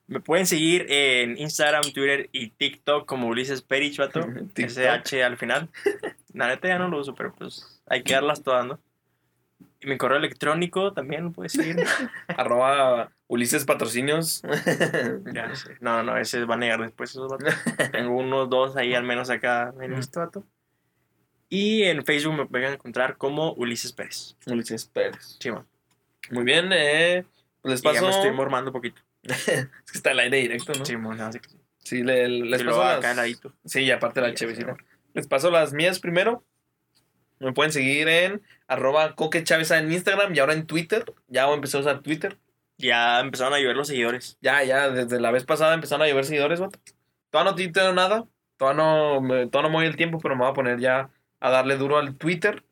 [0.07, 4.21] Me pueden seguir en Instagram, Twitter y TikTok como Ulises Perich, vato.
[4.57, 5.69] SH al final.
[6.35, 8.81] La neta ya no lo uso, pero pues hay que darlas todas, ¿no?
[9.81, 11.77] Y mi correo electrónico también lo puedes seguir.
[12.29, 14.43] Arroba Ulises Patrocinios.
[15.33, 15.77] Ya sé.
[15.81, 17.55] No, no, ese va a negar después esos vatos.
[17.93, 20.45] Tengo unos dos ahí al menos acá en este vato.
[21.49, 24.37] Y en Facebook me pueden encontrar como Ulises Pérez.
[24.47, 25.39] Ulises Pérez.
[25.39, 25.65] Chima.
[26.31, 27.25] Muy bien, eh.
[27.63, 28.07] Pues les Y ya paso.
[28.07, 29.01] me estoy mormando un poquito.
[29.25, 29.45] Es
[29.93, 30.85] que está el aire directo, ¿no?
[30.85, 31.61] Simón, así que sí.
[31.79, 32.99] Sí, le- les paso las...
[33.05, 33.25] acá.
[33.64, 34.77] Sí, y aparte la chevecita.
[35.12, 36.43] Les paso las mías primero.
[37.41, 41.05] Me pueden seguir en arroba Coque Chávez en Instagram y ahora en Twitter.
[41.29, 42.39] Ya empecé a usar Twitter.
[42.79, 44.39] Ya empezaron a llover los seguidores.
[44.41, 46.79] Ya, ya, desde la vez pasada empezaron a llover seguidores, vato.
[47.31, 48.25] Todavía no tuiteo nada.
[48.57, 51.11] Todavía no, me, todavía no me voy el tiempo, pero me voy a poner ya
[51.41, 52.64] a darle duro al Twitter.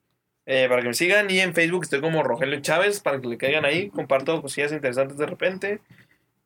[0.46, 1.30] Eh, para que me sigan.
[1.30, 3.90] Y en Facebook estoy como Rogelio Chávez, para que le caigan ahí.
[3.90, 5.80] Comparto cosillas interesantes de repente.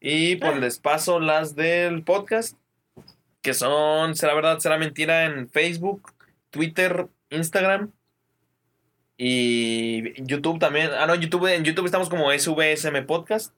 [0.08, 2.56] Y pues les paso las del podcast,
[3.42, 6.12] que son Será Verdad, Será Mentira en Facebook,
[6.50, 7.90] Twitter, Instagram.
[9.16, 10.90] Y YouTube también.
[10.96, 13.52] Ah, no, YouTube, en YouTube estamos como SVSM Podcast.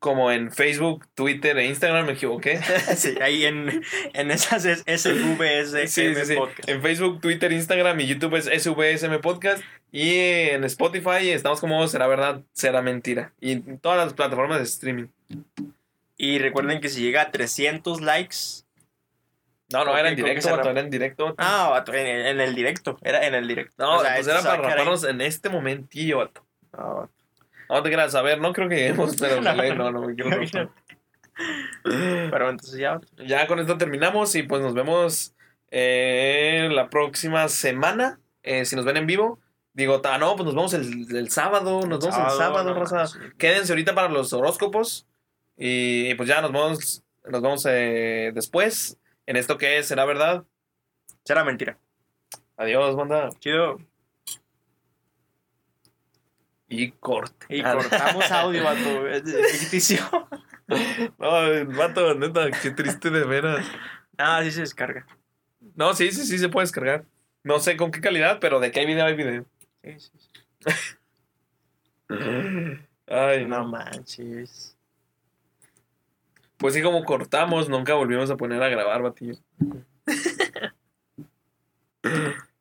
[0.00, 2.58] Como en Facebook, Twitter e Instagram, me equivoqué.
[2.96, 3.82] sí, ahí en,
[4.14, 6.34] en esas es SVSM Sí, sí, sí.
[6.36, 6.68] Podcast.
[6.68, 9.62] En Facebook, Twitter, Instagram y YouTube es SVSM Podcast.
[9.90, 10.18] Y
[10.50, 13.32] en Spotify estamos como Será Verdad, Será Mentira.
[13.40, 15.06] Y en todas las plataformas de streaming.
[16.16, 18.36] Y recuerden que si llega a 300 likes.
[19.72, 21.34] No, no, era en ¿con qué directo, vato, era en directo.
[21.38, 22.98] Ah, vato, en, el- en el directo.
[23.02, 23.74] Era en el directo.
[23.84, 24.62] No, O sea, pues era para ahí.
[24.62, 26.46] raparnos en este momentillo, vato.
[26.76, 27.12] No, vato.
[27.68, 30.30] No te creas, a ver, no creo que lleguemos, pero No, no, no me quiero
[30.30, 30.72] no.
[31.84, 33.00] Pero entonces ya.
[33.26, 35.34] Ya con esto terminamos y pues nos vemos
[35.70, 38.20] eh, la próxima semana.
[38.42, 39.38] eh, si nos ven en vivo.
[39.72, 41.86] Digo, ah, no, pues nos vemos el, el sábado.
[41.86, 43.18] Nos vemos el sábado, no, sí.
[43.38, 45.06] Quédense ahorita para los horóscopos.
[45.56, 48.98] Y pues ya nos vemos, nos vemos eh, después.
[49.26, 50.44] En esto que es, será verdad.
[51.24, 51.78] Será mentira.
[52.56, 53.28] Adiós, banda.
[53.38, 53.78] Chido.
[56.68, 57.46] Y corte.
[57.48, 59.06] Y cortamos audio, vato.
[59.08, 59.98] Es ficticio.
[61.18, 63.66] No, vato, neta, qué triste de veras.
[64.18, 65.06] Ah, sí se descarga.
[65.76, 67.06] No, sí, sí, sí se puede descargar.
[67.42, 69.46] No sé con qué calidad, pero de qué hay video hay video.
[69.82, 70.30] Sí, sí, sí.
[73.06, 73.68] Ay, No no.
[73.68, 74.76] manches.
[76.58, 79.36] Pues sí, como cortamos, nunca volvimos a poner a grabar, batillo.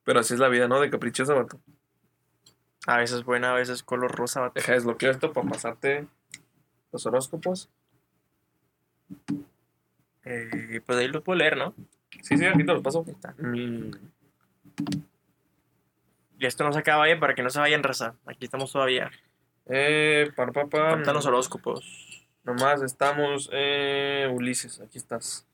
[0.03, 0.79] Pero así es la vida, ¿no?
[0.79, 1.59] De caprichosa, vato.
[2.87, 4.53] A veces buena, a veces color rosa, vato.
[4.55, 6.07] Deja desbloquear esto para pasarte
[6.93, 7.69] los horóscopos.
[10.23, 11.75] Eh, pues ahí lo puedo leer, ¿no?
[12.21, 13.03] Sí, sí, aquí te los paso.
[13.05, 13.35] Ahí está.
[13.37, 13.91] Mm.
[16.39, 17.17] Y esto no se acaba, ¿eh?
[17.17, 18.15] Para que no se vayan raza.
[18.25, 19.11] Aquí estamos todavía.
[19.65, 20.91] Eh, para papá.
[20.91, 22.25] Faltan los horóscopos.
[22.45, 25.45] Nomás estamos, eh, Ulises, aquí estás.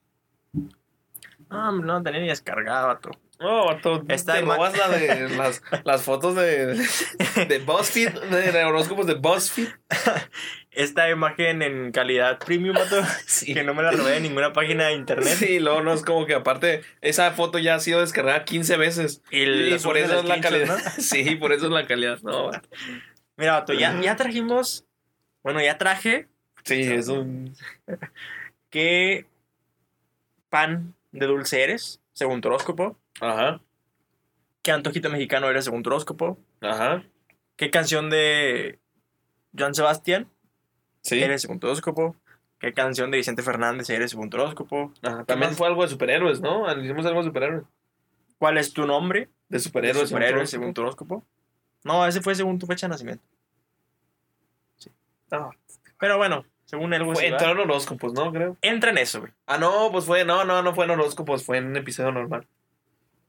[1.49, 3.09] Ah, no, tenía ni descargado, vato.
[3.43, 6.77] No, vato, Esta te robas la de las, las fotos de,
[7.45, 9.67] de BuzzFeed, de horóscopos de BuzzFeed.
[10.71, 13.03] Esta imagen en calidad premium, vato.
[13.27, 13.53] Sí.
[13.53, 15.35] Que no me la robé de ninguna página de internet.
[15.37, 19.21] Sí, luego no es como que aparte, esa foto ya ha sido descargada 15 veces.
[19.29, 20.77] Y, por eso es la calidad.
[20.77, 20.91] ¿no?
[20.99, 22.19] Sí, por eso es la calidad.
[22.21, 22.69] No, vato.
[23.35, 24.85] Mira, vato, ya, ya trajimos.
[25.43, 26.29] Bueno, ya traje
[26.63, 27.53] sí, es un.
[28.69, 29.25] qué
[30.47, 32.97] pan de dulce eres, según tu horóscopo.
[33.23, 33.61] Ajá,
[34.61, 36.37] ¿Qué antojito mexicano eres, según tu horóscopo?
[36.61, 37.03] ajá.
[37.55, 38.79] ¿Qué canción de
[39.57, 40.29] Joan Sebastián
[41.01, 41.21] Sí.
[41.21, 42.15] eres, según tu horóscopo?
[42.59, 44.91] ¿Qué canción de Vicente Fernández eres, según tu horóscopo?
[45.01, 45.57] Ajá, También más?
[45.57, 46.69] fue algo de superhéroes, ¿no?
[46.81, 47.63] Hicimos algo de superhéroes.
[48.39, 49.29] ¿Cuál es tu nombre?
[49.49, 50.09] De de superhéroes.
[50.09, 51.25] superhéroes, según tu horóscopo.
[51.83, 53.23] No, ese fue según tu fecha de nacimiento.
[55.31, 55.51] No,
[55.99, 57.23] Pero bueno, según así, ¿va?
[57.23, 58.31] entraron horóscopos, ¿no?
[58.31, 58.57] Creo.
[58.61, 59.31] Entra en eso, güey.
[59.45, 62.47] Ah, no, pues fue, no, no, no fue en horóscopos, fue en un episodio normal.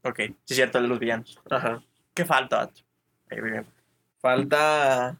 [0.04, 1.38] Ok, sí es cierto, de los villanos.
[1.50, 1.82] Ajá.
[2.14, 2.70] ¿Qué falta?
[3.30, 3.66] Ahí, bien.
[4.20, 5.16] Falta.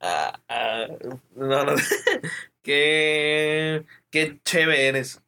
[0.00, 0.86] ah, ah,
[1.34, 1.72] no, no.
[2.62, 3.84] qué.
[4.10, 5.22] Qué chévere eres.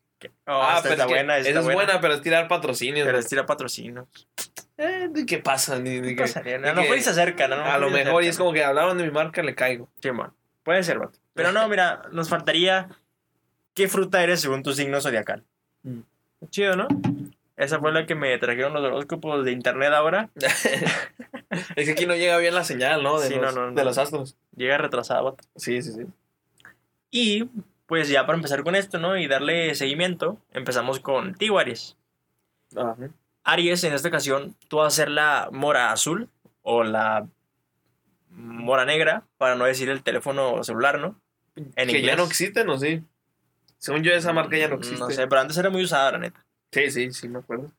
[0.46, 1.74] Oh, ah, pero está es buena, está es buena.
[1.74, 3.05] buena, pero es tirar patrocinios.
[3.07, 3.20] Pero ¿no?
[3.20, 4.07] estira patrocinios.
[4.76, 5.78] Eh, ¿de ¿Qué pasa?
[5.78, 6.59] Ni- ni ¿Qué pasaría?
[6.59, 7.57] mejor que- se acercan, ¿no?
[7.64, 9.88] a lo mejor, y es como que hablaron de mi marca, le caigo.
[10.03, 10.34] Sí, bueno,
[10.64, 11.18] puede ser, vato.
[11.34, 12.88] Pero no, mira, nos faltaría.
[13.74, 15.44] ¿Qué fruta eres según tu signo zodiacal?
[15.84, 16.01] Mm.
[16.51, 16.88] Chido, ¿no?
[17.59, 20.30] Esa fue la que me trajeron los horóscopos de internet ahora.
[21.76, 23.18] es que aquí no llega bien la señal, ¿no?
[23.18, 23.84] De, Sí, los, no, no, de no.
[23.84, 24.36] los astros.
[24.56, 25.42] Llega retrasada, vato.
[25.56, 26.02] Sí, sí, sí.
[27.11, 27.48] Y
[27.86, 29.16] pues ya para empezar con esto, ¿no?
[29.18, 31.96] Y darle seguimiento, empezamos con ti, Aries.
[32.76, 32.96] Ajá.
[33.42, 36.28] Aries, en esta ocasión, tú vas a ser la mora azul
[36.62, 37.26] o la
[38.30, 41.20] mora negra, para no decir el teléfono celular, ¿no?
[41.56, 43.02] En que ya no existen, ¿o sí?
[43.78, 45.00] Según yo, esa marca ya no existe.
[45.00, 46.44] No sé, pero antes era muy usada, la neta.
[46.72, 47.72] Sí, sí, sí, me acuerdo.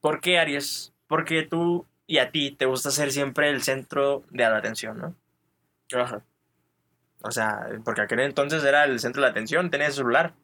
[0.00, 0.92] ¿Por qué, Aries?
[1.06, 5.14] Porque tú y a ti te gusta ser siempre el centro de la atención, ¿no?
[5.98, 6.22] Ajá.
[7.22, 10.34] O sea, porque aquel entonces era el centro de la atención, tenías el celular.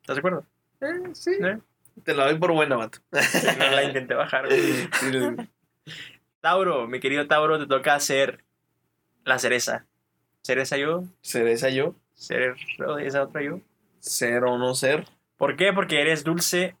[0.00, 0.46] ¿Estás de acuerdo?
[0.80, 1.32] Eh, sí.
[1.42, 1.58] ¿Eh?
[2.04, 2.98] Te la doy por buena, vato.
[3.10, 4.48] No la intenté bajar.
[6.40, 8.44] Tauro, mi querido Tauro, te toca hacer
[9.24, 9.86] la cereza.
[10.42, 11.04] ¿Cereza yo?
[11.22, 11.96] ¿Cereza yo?
[12.14, 12.54] ¿Ser
[13.00, 13.60] esa otra yo?
[13.98, 15.06] ¿Ser o no ser?
[15.36, 15.72] ¿Por qué?
[15.72, 16.76] Porque eres dulce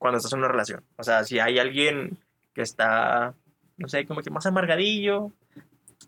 [0.00, 0.82] cuando estás en una relación.
[0.96, 2.18] O sea, si hay alguien
[2.54, 3.34] que está,
[3.76, 5.30] no sé, como que más amargadillo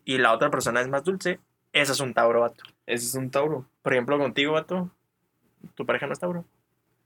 [0.06, 1.38] y la otra persona es más dulce,
[1.74, 2.64] ese es un Tauro, vato.
[2.86, 3.68] Ese es un Tauro.
[3.82, 4.90] Por ejemplo, contigo, vato,
[5.74, 6.46] ¿tu pareja no es Tauro?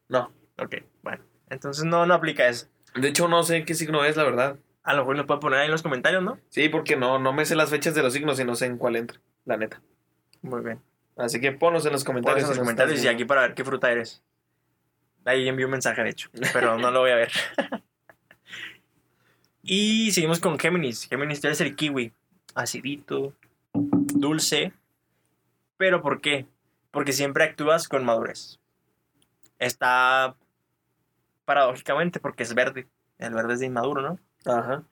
[0.09, 0.31] No.
[0.59, 1.25] Ok, bueno.
[1.51, 2.69] Entonces no, no aplica eso.
[2.95, 4.57] De hecho, no sé qué signo es, la verdad.
[4.85, 6.39] A lo mejor nos puede poner ahí en los comentarios, ¿no?
[6.51, 8.79] Sí, porque no, no me sé las fechas de los signos y no sé en
[8.79, 9.83] cuál entra, la neta.
[10.41, 10.81] Muy bien.
[11.17, 12.45] Así que ponlos en los comentarios.
[12.45, 14.23] En los comentarios y aquí para ver qué fruta eres.
[15.27, 17.33] Ahí envió un mensaje, de hecho, pero no lo voy a ver.
[19.63, 21.09] y seguimos con Géminis.
[21.09, 22.13] Géminis, eres el kiwi.
[22.55, 23.35] Acidito,
[23.75, 24.73] dulce.
[25.77, 26.47] ¿Pero por qué?
[26.93, 28.61] Porque siempre actúas con madurez.
[29.59, 30.37] Está
[31.45, 32.87] paradójicamente porque es verde.
[33.19, 34.19] El verde es de inmaduro, ¿no?
[34.45, 34.85] Ajá.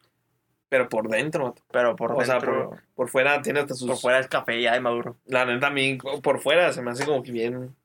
[0.69, 1.55] Pero por dentro.
[1.71, 3.87] Pero por O sea, dentro, por, por fuera tiene hasta sus...
[3.87, 5.17] por fuera es café ya de maduro.
[5.27, 7.77] La neta, a mí, por fuera se me hace como que bien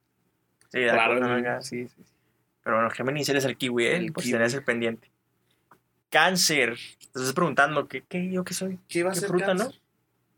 [0.72, 1.62] Sí, de venga.
[1.62, 2.18] Sí, sí, sí.
[2.70, 3.95] Pero bueno, Géminis eres el kiwi, ¿eh?
[3.97, 4.38] El Pues kiwi.
[4.38, 5.09] tenés el pendiente.
[6.11, 6.76] Cáncer.
[6.99, 8.78] Te estás preguntando, ¿qué, qué yo qué soy?
[8.88, 9.67] ¿Qué va a ¿Qué ser fruta, cáncer?
[9.70, 9.74] no?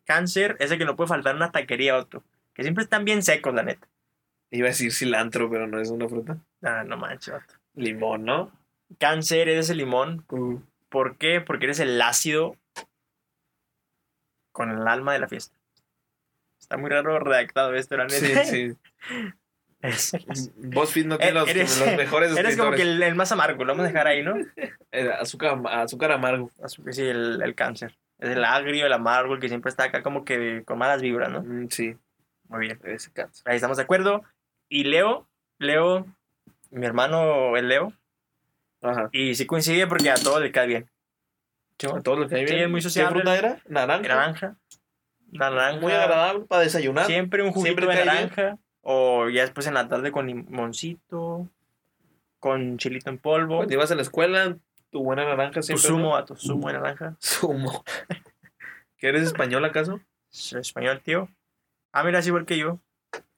[0.05, 2.23] Cáncer es el que no puede faltar en una taquería otro.
[2.53, 3.86] Que siempre están bien secos, la neta.
[4.49, 6.38] Iba a decir cilantro, pero no es una fruta.
[6.63, 7.53] Ah, no manches, vato.
[7.75, 8.49] Limón, ¿no?
[8.97, 10.25] Cáncer, eres el limón.
[10.88, 11.41] ¿Por qué?
[11.41, 12.55] Porque eres el ácido
[14.53, 15.53] con el alma de la fiesta.
[16.61, 18.45] Está muy raro redactado esto, la Sí, neta.
[18.45, 18.61] sí.
[18.61, 18.77] Es-
[20.57, 23.73] BuzzFeed no tiene los, eres, los mejores eres como que el, el más amargo, lo
[23.73, 24.36] vamos a dejar ahí, ¿no?
[24.91, 26.51] Eh, azúcar, azúcar amargo.
[26.91, 27.97] Sí, el, el cáncer.
[28.19, 31.29] Es el agrio, el amargo, el que siempre está acá como que con malas vibras,
[31.32, 31.41] ¿no?
[31.41, 31.95] Mm, sí,
[32.47, 32.79] Muy bien.
[32.84, 33.43] ese cáncer.
[33.49, 34.21] Ahí estamos de acuerdo.
[34.69, 35.27] Y Leo,
[35.57, 36.05] Leo,
[36.69, 37.91] mi hermano es Leo.
[38.84, 39.09] Ajá.
[39.11, 40.89] Y sí coincide porque a todos le cae bien.
[41.91, 42.65] A todo lo que hay Sí, bien.
[42.65, 43.21] es muy ¿Qué sociable.
[43.21, 43.57] fruta era?
[43.67, 44.07] Naranja.
[44.07, 44.55] Naranja.
[45.32, 45.79] La naranja.
[45.82, 47.07] Muy agradable para desayunar.
[47.07, 48.59] Siempre un juguito Siempre de cae bien.
[48.82, 51.47] O ya después en la tarde con limoncito.
[52.39, 53.57] Con chilito en polvo.
[53.57, 54.57] Cuando ibas a la escuela,
[54.89, 55.88] tu buena naranja Tu siempre.
[55.88, 56.15] zumo, ¿no?
[56.15, 57.15] a tu zumo de naranja.
[57.21, 57.84] Zumo.
[58.97, 59.99] ¿Que eres español acaso?
[60.29, 61.29] Soy español, tío.
[61.91, 62.79] Ah, mira, es igual que yo.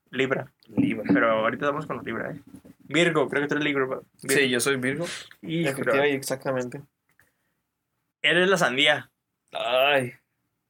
[0.09, 0.51] Libra.
[0.67, 1.03] Libra.
[1.11, 2.39] Pero ahorita vamos con los Libra, ¿eh?
[2.79, 4.01] Virgo, creo que tú eres Libra.
[4.15, 5.05] Sí, yo soy Virgo.
[5.41, 6.81] Y exactamente.
[8.21, 9.11] eres la sandía.
[9.51, 10.13] Ay.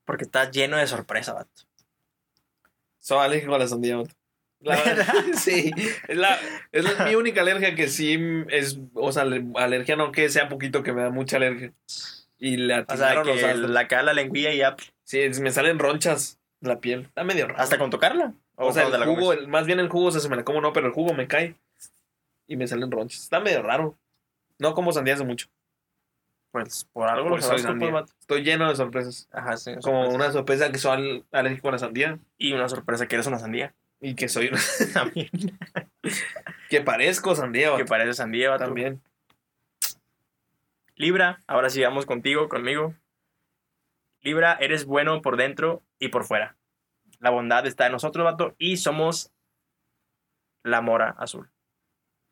[0.05, 1.63] Porque está lleno de sorpresa, vato.
[2.99, 3.97] Soy alérgico a la sandía.
[3.97, 4.13] vato.
[4.63, 5.71] La verdad, sí.
[6.07, 6.39] Es, la,
[6.71, 8.17] es la- mi única alergia que sí
[8.49, 11.73] es, o sea, ale- alergia no que sea poquito, que me da mucha alergia.
[12.39, 14.75] Y le O sea, atinaron los que la cara, la lengüilla y ya.
[15.03, 17.01] Sí, es- me salen ronchas la piel.
[17.03, 17.59] Está medio raro.
[17.61, 18.33] Hasta con tocarla.
[18.55, 20.43] O sea, el la jugo, el- más bien el jugo, o sea, se me la
[20.45, 21.55] como no, pero el jugo me cae
[22.47, 23.21] y me salen ronchas.
[23.23, 23.97] Está medio raro.
[24.59, 25.47] No como sandía hace mucho.
[26.51, 27.65] Pues por algo lo sabes.
[28.19, 29.27] Estoy lleno de sorpresas.
[29.31, 29.71] Ajá, sí.
[29.81, 33.25] Como una sorpresa que soy al- alérgico a la sandía Y una sorpresa que eres
[33.27, 33.73] una sandía.
[34.03, 34.51] Y que soy
[34.93, 35.29] También.
[36.69, 38.65] que parezco sandía que parece sandía, vato.
[38.65, 39.01] también.
[40.95, 42.93] Libra, ahora sí vamos contigo, conmigo.
[44.21, 46.55] Libra, eres bueno por dentro y por fuera.
[47.19, 49.31] La bondad está en nosotros, vato, y somos
[50.63, 51.49] la mora azul.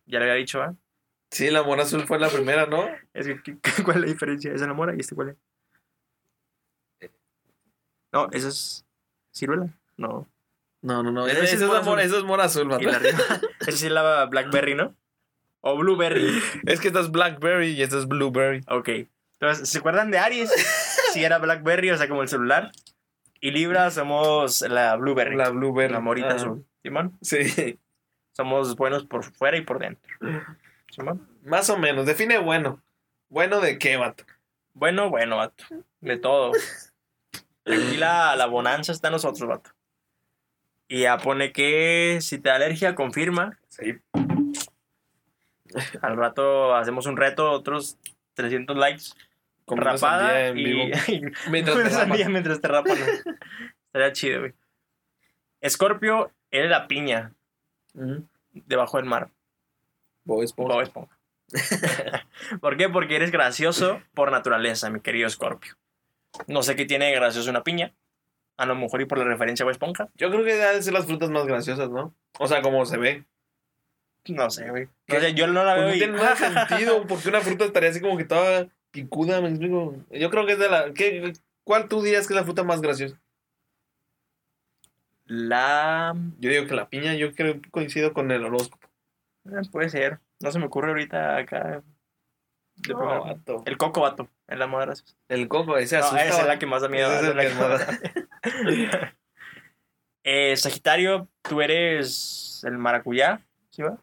[0.05, 0.71] Ya le había dicho, ¿eh?
[1.31, 2.87] Sí, la mora azul fue la primera, ¿no?
[3.13, 4.51] Es que, ¿qué- ¿cuál es la diferencia?
[4.53, 5.37] ¿Esa es la mora y este cuál es?
[8.11, 8.85] No, esa es
[9.33, 9.67] ciruela.
[9.97, 10.27] No.
[10.81, 11.27] No, no, no.
[11.27, 12.89] Esa, sí es mora esa es mora azul, vato.
[13.59, 14.95] Esa sí es la blackberry, ¿no?
[15.61, 16.41] O blueberry.
[16.65, 18.61] Es que esta es blackberry y esta es blueberry.
[18.67, 18.89] Ok.
[19.39, 20.51] Entonces, ¿se acuerdan de Aries?
[21.13, 22.71] Si era Blackberry, o sea, como el celular.
[23.39, 25.35] Y Libra somos la Blueberry.
[25.35, 25.91] La blueberry.
[25.91, 26.35] La morita Ajá.
[26.35, 26.65] azul.
[26.83, 27.17] ¿Simón?
[27.21, 27.79] Sí.
[28.33, 30.15] Somos buenos por fuera y por dentro.
[30.89, 31.27] ¿Simón?
[31.43, 32.05] Más o menos.
[32.05, 32.81] Define bueno.
[33.29, 34.25] ¿Bueno de qué, vato?
[34.73, 35.63] Bueno, bueno, vato.
[35.99, 36.51] De todo.
[37.65, 39.71] Aquí la, la bonanza está en nosotros, vato.
[40.91, 43.57] Y ya pone que si te da alergia, confirma.
[43.69, 43.97] Sí.
[46.01, 47.97] Al rato hacemos un reto, otros
[48.33, 49.03] 300 likes.
[49.67, 50.83] Una rapada en y, vivo.
[51.07, 52.31] y Mientras te rapan.
[52.33, 52.97] mientras te rapan.
[53.85, 54.53] Estaría chido, güey.
[55.61, 57.31] Escorpio, eres la piña
[58.51, 59.29] debajo del mar.
[60.25, 60.73] Bob Esponja.
[60.73, 61.17] Bob Esponja.
[62.59, 62.89] ¿Por qué?
[62.89, 65.77] Porque eres gracioso por naturaleza, mi querido Escorpio.
[66.47, 67.93] No sé qué tiene de gracioso una piña.
[68.61, 70.07] A lo mejor y por la referencia a Esponja.
[70.15, 72.13] Yo creo que deben ser las frutas más graciosas, ¿no?
[72.37, 73.23] O sea, como se ve.
[74.27, 74.87] No sé, güey.
[75.07, 76.35] No sé, yo no la Pues veo no tiene nada
[76.67, 79.95] sentido, porque una fruta estaría así como que toda picuda, me explico.
[80.11, 80.93] Yo creo que es de la.
[80.93, 81.33] ¿qué,
[81.63, 83.19] ¿Cuál tú dirías que es la fruta más graciosa?
[85.25, 86.13] La...
[86.39, 88.87] Yo digo que la piña, yo creo que coincido con el horóscopo.
[89.45, 90.19] eh, Puede ser.
[90.39, 91.81] No se me ocurre ahorita acá.
[92.75, 93.25] de No,
[93.65, 94.27] el coco, vato.
[94.47, 95.15] Es la más graciosa.
[95.29, 96.25] El coco, ese No, asusta.
[96.25, 97.11] esa es la que más da miedo.
[97.11, 98.20] Es esa el es que la más que-
[100.23, 103.97] Eh, Sagitario, tú eres el maracuyá, ¿sí va?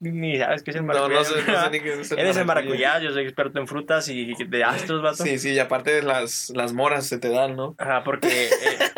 [0.00, 1.18] Ni sabes qué es el No, maracuyá.
[1.18, 3.66] no sé, no sé ni qué es el Eres el maracuyá, yo soy experto en
[3.66, 5.24] frutas y de astros, vato.
[5.24, 7.74] Sí, sí, y aparte las, las moras se te dan, ¿no?
[7.78, 8.50] Ajá, porque eh,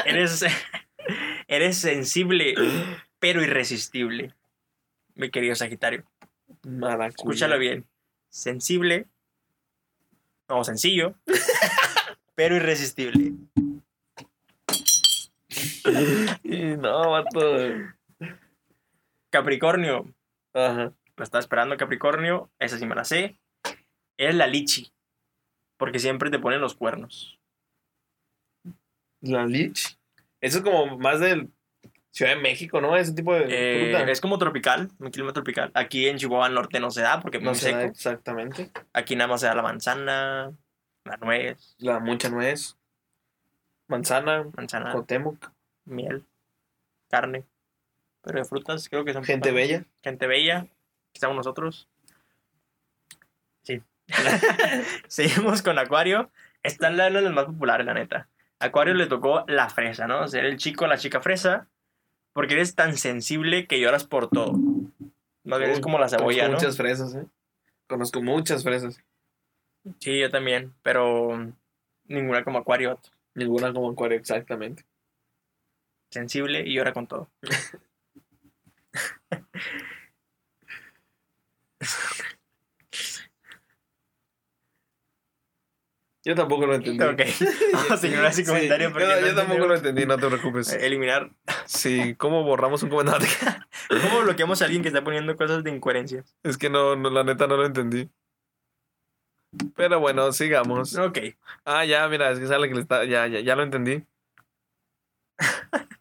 [0.04, 0.44] eres,
[1.48, 2.54] eres sensible,
[3.18, 4.34] pero irresistible,
[5.14, 6.04] mi querido Sagitario.
[6.64, 7.09] Maracuyá.
[7.09, 7.86] Escúchalo bien.
[8.28, 9.07] Sensible,
[10.48, 11.14] No, sencillo.
[12.34, 13.32] pero irresistible.
[16.42, 17.40] Y no, vato.
[19.30, 20.12] Capricornio.
[20.55, 20.92] Ajá.
[21.16, 22.51] Lo estaba esperando Capricornio.
[22.59, 23.38] Esa sí me la sé.
[24.16, 24.92] Es la lichi.
[25.76, 27.38] Porque siempre te ponen los cuernos.
[29.20, 29.99] La lich.
[30.40, 31.51] Eso es como más del
[32.12, 32.97] Ciudad de México, ¿no?
[32.97, 34.11] Ese tipo de Eh, fruta.
[34.11, 35.70] es como tropical, un clima tropical.
[35.74, 37.80] Aquí en Chihuahua Norte no se da porque es No muy sé seco.
[37.80, 38.70] exactamente.
[38.94, 40.51] Aquí nada más se da la manzana,
[41.05, 42.78] la nuez, La mucha nuez.
[43.88, 44.47] Manzana.
[44.57, 45.53] manzana, Cotemoc.
[45.87, 46.24] Miel,
[47.09, 47.45] carne.
[48.22, 49.55] Pero de frutas creo que son Gente pocas.
[49.55, 49.84] bella.
[50.03, 50.66] Gente bella.
[51.14, 51.89] Estamos nosotros.
[53.62, 53.82] Sí.
[55.09, 56.30] Seguimos con Acuario.
[56.62, 58.28] Esta es la una de las más populares, la neta.
[58.59, 60.26] Acuario le tocó la fresa, ¿no?
[60.28, 61.68] Ser el chico, la chica fresa.
[62.32, 64.53] Porque eres tan sensible que lloras por todo.
[65.45, 66.59] Más bien es Uy, como la cebolla, Conozco ¿no?
[66.59, 67.26] muchas fresas, ¿eh?
[67.87, 69.01] Conozco muchas fresas.
[70.01, 70.74] Sí, yo también.
[70.82, 71.53] Pero
[72.05, 72.99] ninguna como Acuario.
[73.34, 74.84] Ninguna como acuario, exactamente.
[76.16, 77.30] Sensible y llora con todo.
[86.24, 87.04] Yo tampoco lo entendí.
[87.04, 87.20] Ok.
[87.72, 88.88] Vamos a ignorar ese Sí, comentario.
[88.88, 90.72] yo, porque yo no tampoco lo entendí, no te preocupes.
[90.72, 91.30] Eliminar.
[91.66, 93.28] Sí, ¿cómo borramos un comentario?
[93.88, 96.24] ¿Cómo bloqueamos a alguien que está poniendo cosas de incoherencia?
[96.42, 98.10] es que no, no, la neta no lo entendí.
[99.76, 100.96] Pero bueno, sigamos.
[100.98, 101.18] Ok.
[101.64, 103.04] Ah, ya, mira, es que sale que le está.
[103.04, 104.04] Ya, ya, ya lo entendí.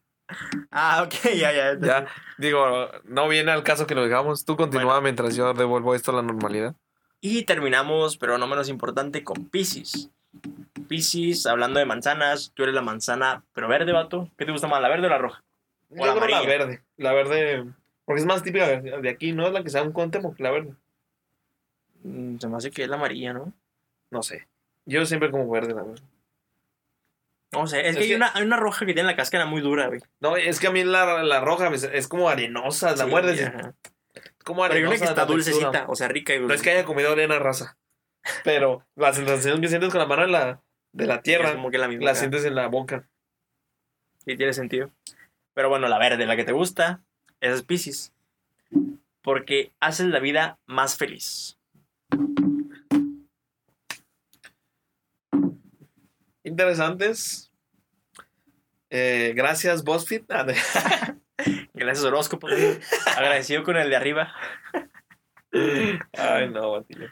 [0.70, 1.78] Ah, ok, ya, ya.
[1.80, 2.06] Ya,
[2.38, 4.44] digo, no viene al caso que lo dejamos.
[4.44, 5.02] Tú continúa Bueno.
[5.02, 6.74] mientras yo devuelvo esto a la normalidad.
[7.20, 10.10] Y terminamos, pero no menos importante, con Pisces.
[10.88, 14.30] Pisces, hablando de manzanas, tú eres la manzana, pero verde, vato.
[14.36, 15.42] ¿Qué te gusta más, la verde o la roja?
[15.90, 16.82] Yo la la verde.
[16.96, 17.64] La verde.
[18.04, 20.74] Porque es más típica de aquí, no es la que sea un Cuauhtémoc, la verde.
[22.04, 23.52] Mm, Se me hace que es la amarilla, ¿no?
[24.10, 24.46] No sé.
[24.84, 26.02] Yo siempre como verde, la verdad.
[27.52, 29.60] No sé, es, Es que, hay, Una, hay una roja que tiene la cáscara muy
[29.60, 30.00] dura, güey.
[30.20, 33.40] No, es que a mí la, la roja es como arenosa, la Sí, muerdes.
[33.40, 33.44] y-.
[34.44, 34.88] Como Pero hay arenosa.
[34.88, 35.26] una que está textura.
[35.26, 36.56] dulcecita, o sea, rica y No dulce.
[36.56, 37.76] es que haya comido arena raza.
[38.44, 40.60] Pero la sensación que sientes con la mano de la,
[40.92, 42.04] de la tierra, como que la misma.
[42.06, 43.08] la sientes en la boca.
[44.24, 44.90] Sí, tiene sentido.
[45.54, 47.02] Pero bueno, la verde, la que te gusta,
[47.40, 48.12] esa es Pisces.
[49.22, 51.56] Porque haces la vida más feliz.
[56.46, 57.52] Interesantes.
[58.88, 60.24] Eh, gracias, BuzzFeed.
[61.38, 61.44] Ah,
[61.74, 62.48] Gracias, horóscopo.
[63.14, 64.32] Agradecido con el de arriba.
[66.12, 67.08] Ay, no, batillo.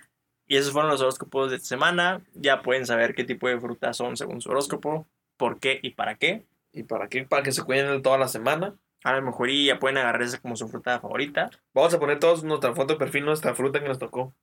[0.47, 2.25] Y esos fueron los horóscopos de esta semana.
[2.33, 5.07] Ya pueden saber qué tipo de frutas son según su horóscopo,
[5.37, 6.47] por qué y para qué.
[6.73, 7.25] ¿Y para qué?
[7.25, 8.77] Para que se cuiden toda la semana.
[9.03, 11.51] A lo mejor y ya pueden agarrar esa como su fruta favorita.
[11.75, 14.35] Vamos a poner todos nuestra foto de perfil, nuestra fruta que nos tocó.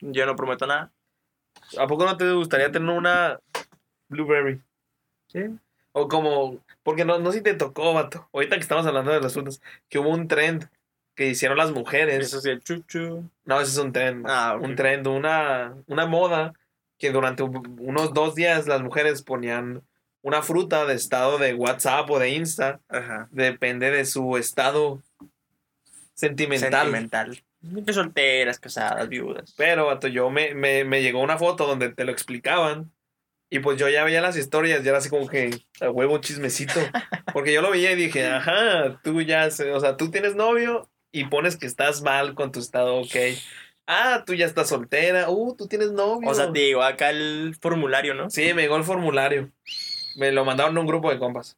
[0.00, 0.95] Yo no prometo nada.
[1.78, 3.38] ¿A poco no te gustaría tener una
[4.08, 4.60] blueberry?
[5.28, 5.40] Sí.
[5.92, 8.28] O como, porque no, no sé si te tocó, vato.
[8.32, 10.68] Ahorita que estamos hablando de las frutas, que hubo un trend
[11.14, 12.26] que hicieron las mujeres.
[12.26, 13.28] Eso sí, el chuchu.
[13.44, 14.26] No, ese es un trend.
[14.28, 14.58] Ah.
[14.60, 16.52] Un trend, una, una moda
[16.98, 19.82] que durante un- unos dos días las mujeres ponían
[20.22, 22.80] una fruta de estado de WhatsApp o de Insta.
[22.88, 23.28] Ajá.
[23.30, 25.02] Depende de su estado
[26.14, 26.70] sentimental.
[26.84, 27.42] Sentimental.
[27.84, 29.54] Que solteras, casadas, viudas.
[29.56, 32.92] Pero, vato, yo me, me, me llegó una foto donde te lo explicaban.
[33.48, 36.20] Y pues yo ya veía las historias, ya era así como que a huevo un
[36.20, 36.80] chismecito.
[37.32, 41.24] Porque yo lo veía y dije, ajá, tú ya, o sea, tú tienes novio y
[41.26, 43.14] pones que estás mal con tu estado, ok.
[43.86, 46.28] Ah, tú ya estás soltera, uh, tú tienes novio.
[46.28, 48.28] O sea, te llegó acá el formulario, ¿no?
[48.30, 49.52] Sí, me llegó el formulario.
[50.16, 51.56] Me lo mandaron a un grupo de compas.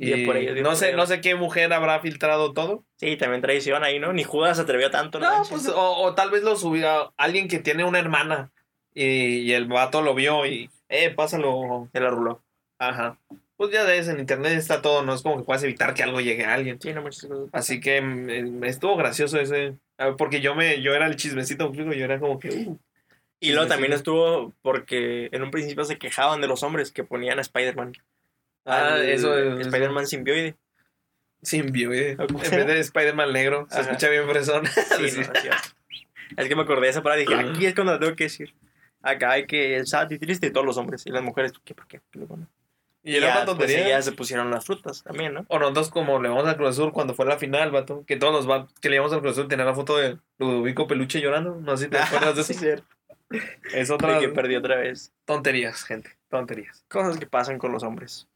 [0.00, 2.84] Y no sé, no sé qué mujer habrá filtrado todo.
[2.96, 4.12] Sí, también traición ahí, ¿no?
[4.12, 5.26] Ni Judas se atrevió tanto, ¿no?
[5.50, 8.52] Pues, o, o tal vez lo subió alguien que tiene una hermana
[8.94, 11.88] y, y el vato lo vio y, eh, pásalo.
[11.92, 12.42] Se lo ruló.
[12.78, 13.18] Ajá.
[13.56, 16.20] Pues ya ves, en internet está todo, no es como que puedas evitar que algo
[16.20, 16.80] llegue a alguien.
[16.80, 17.02] Sí, no.
[17.52, 19.74] Así que mm, eh, estuvo gracioso ese,
[20.16, 22.78] porque yo me, yo era el chismecito, yo era como que, uh,
[23.40, 27.38] Y luego también estuvo porque en un principio se quejaban de los hombres que ponían
[27.38, 27.94] a Spider-Man.
[28.68, 30.56] Ah, eso es- Spider-Man simbioide.
[31.42, 32.12] simbioide.
[32.18, 33.90] En vez de Spider-Man negro, se Ajá.
[33.90, 34.66] escucha bien fresón.
[34.66, 35.20] Sí, Sí.
[35.20, 38.24] no es que me acordé de esa palabra y dije, aquí es cuando tengo que
[38.24, 38.54] decir.
[39.00, 41.06] Acá hay que el sad y triste y todos los hombres.
[41.06, 41.74] Y las mujeres, ¿qué?
[41.74, 42.00] ¿Por qué?
[42.10, 42.48] ¿Qué le ponen?
[43.04, 43.88] Y era una pues, tontería.
[43.88, 45.44] ya se pusieron las frutas también, ¿no?
[45.48, 48.34] O nosotros como le vamos al Cruz Azul cuando fue la final, vato, que todos
[48.34, 51.54] los vatos que le íbamos al Cruz Azul tenían la foto de Ludovico Peluche llorando.
[51.54, 52.52] No sé si te acuerdas de eso.
[52.52, 52.66] Sí.
[53.72, 55.12] Es De otra que perdió otra vez.
[55.24, 56.10] tonterías, gente.
[56.28, 56.84] Tonterías.
[56.88, 58.26] Cosas que pasan con los hombres.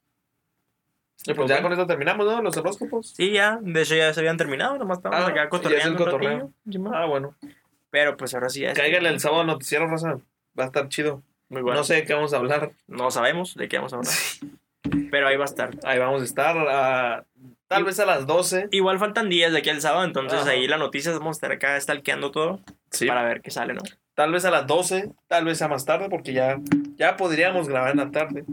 [1.25, 2.43] Y pues ya con esto terminamos, ¿no?
[2.43, 3.11] Los horóscopos.
[3.15, 3.59] Sí, ya.
[3.63, 4.77] De hecho, ya se habían terminado.
[4.77, 6.55] Nomás estamos Ah, acá es cotorreando un.
[6.73, 6.95] Simón.
[6.95, 7.35] Ah, bueno.
[7.91, 8.73] Pero pues ahora sí ya.
[8.73, 10.19] es- Cáiganle el sábado noticiero, Rosa.
[10.59, 11.23] Va a estar chido.
[11.49, 11.79] Muy bueno.
[11.79, 12.73] No sé de qué vamos a hablar.
[12.89, 14.13] No sabemos de qué vamos a hablar.
[15.11, 15.71] Pero ahí va a estar.
[15.85, 17.25] Ahí vamos a estar.
[17.69, 18.69] tal vez a las 12.
[18.71, 20.51] Igual faltan días de aquí al sábado, entonces Ajá.
[20.51, 22.61] ahí las noticias vamos a estar acá stalkeando todo
[22.91, 23.07] Sí.
[23.07, 23.81] para ver qué sale, ¿no?
[24.15, 25.11] Tal vez a las 12.
[25.29, 26.59] Tal vez a más tarde, porque ya,
[26.97, 28.45] ya podríamos grabar en la tarde.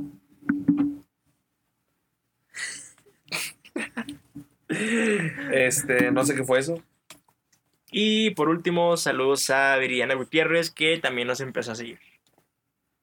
[4.69, 6.81] Este, no sé qué fue eso.
[7.91, 11.97] Y por último, saludos a Viridiana Gutiérrez, que también nos empezó a seguir.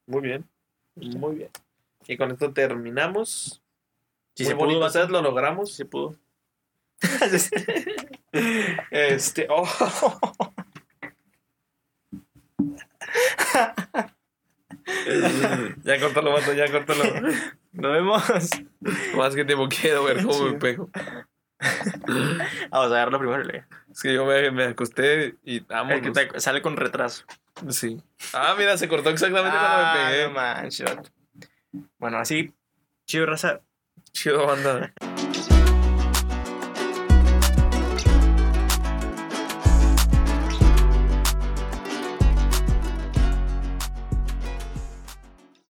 [0.07, 0.45] Muy bien.
[0.95, 1.51] Muy bien.
[2.07, 3.61] Y con esto terminamos.
[4.35, 4.93] Si Muy se pudo, bonito, vato.
[4.93, 5.11] ¿sabes?
[5.11, 5.71] Lo logramos.
[5.71, 6.15] Si se pudo.
[8.91, 9.47] Este.
[9.49, 9.67] oh.
[15.85, 17.05] ya córtalo, vato, ya córtalo.
[17.73, 18.23] Nos vemos.
[19.17, 20.91] Más que tiempo quiero ver cómo me pego.
[22.71, 23.43] Vamos a verlo primero.
[23.45, 26.01] le- Es que yo me, me acosté y vámonos.
[26.01, 27.25] que te- sale con retraso.
[27.71, 28.01] Sí.
[28.35, 30.25] Ah, mira, se cortó exactamente cuando me Ah, pegué.
[30.25, 30.97] no manches.
[31.99, 32.53] Bueno, así,
[33.07, 33.61] chido, raza.
[34.13, 34.93] Chido, banda.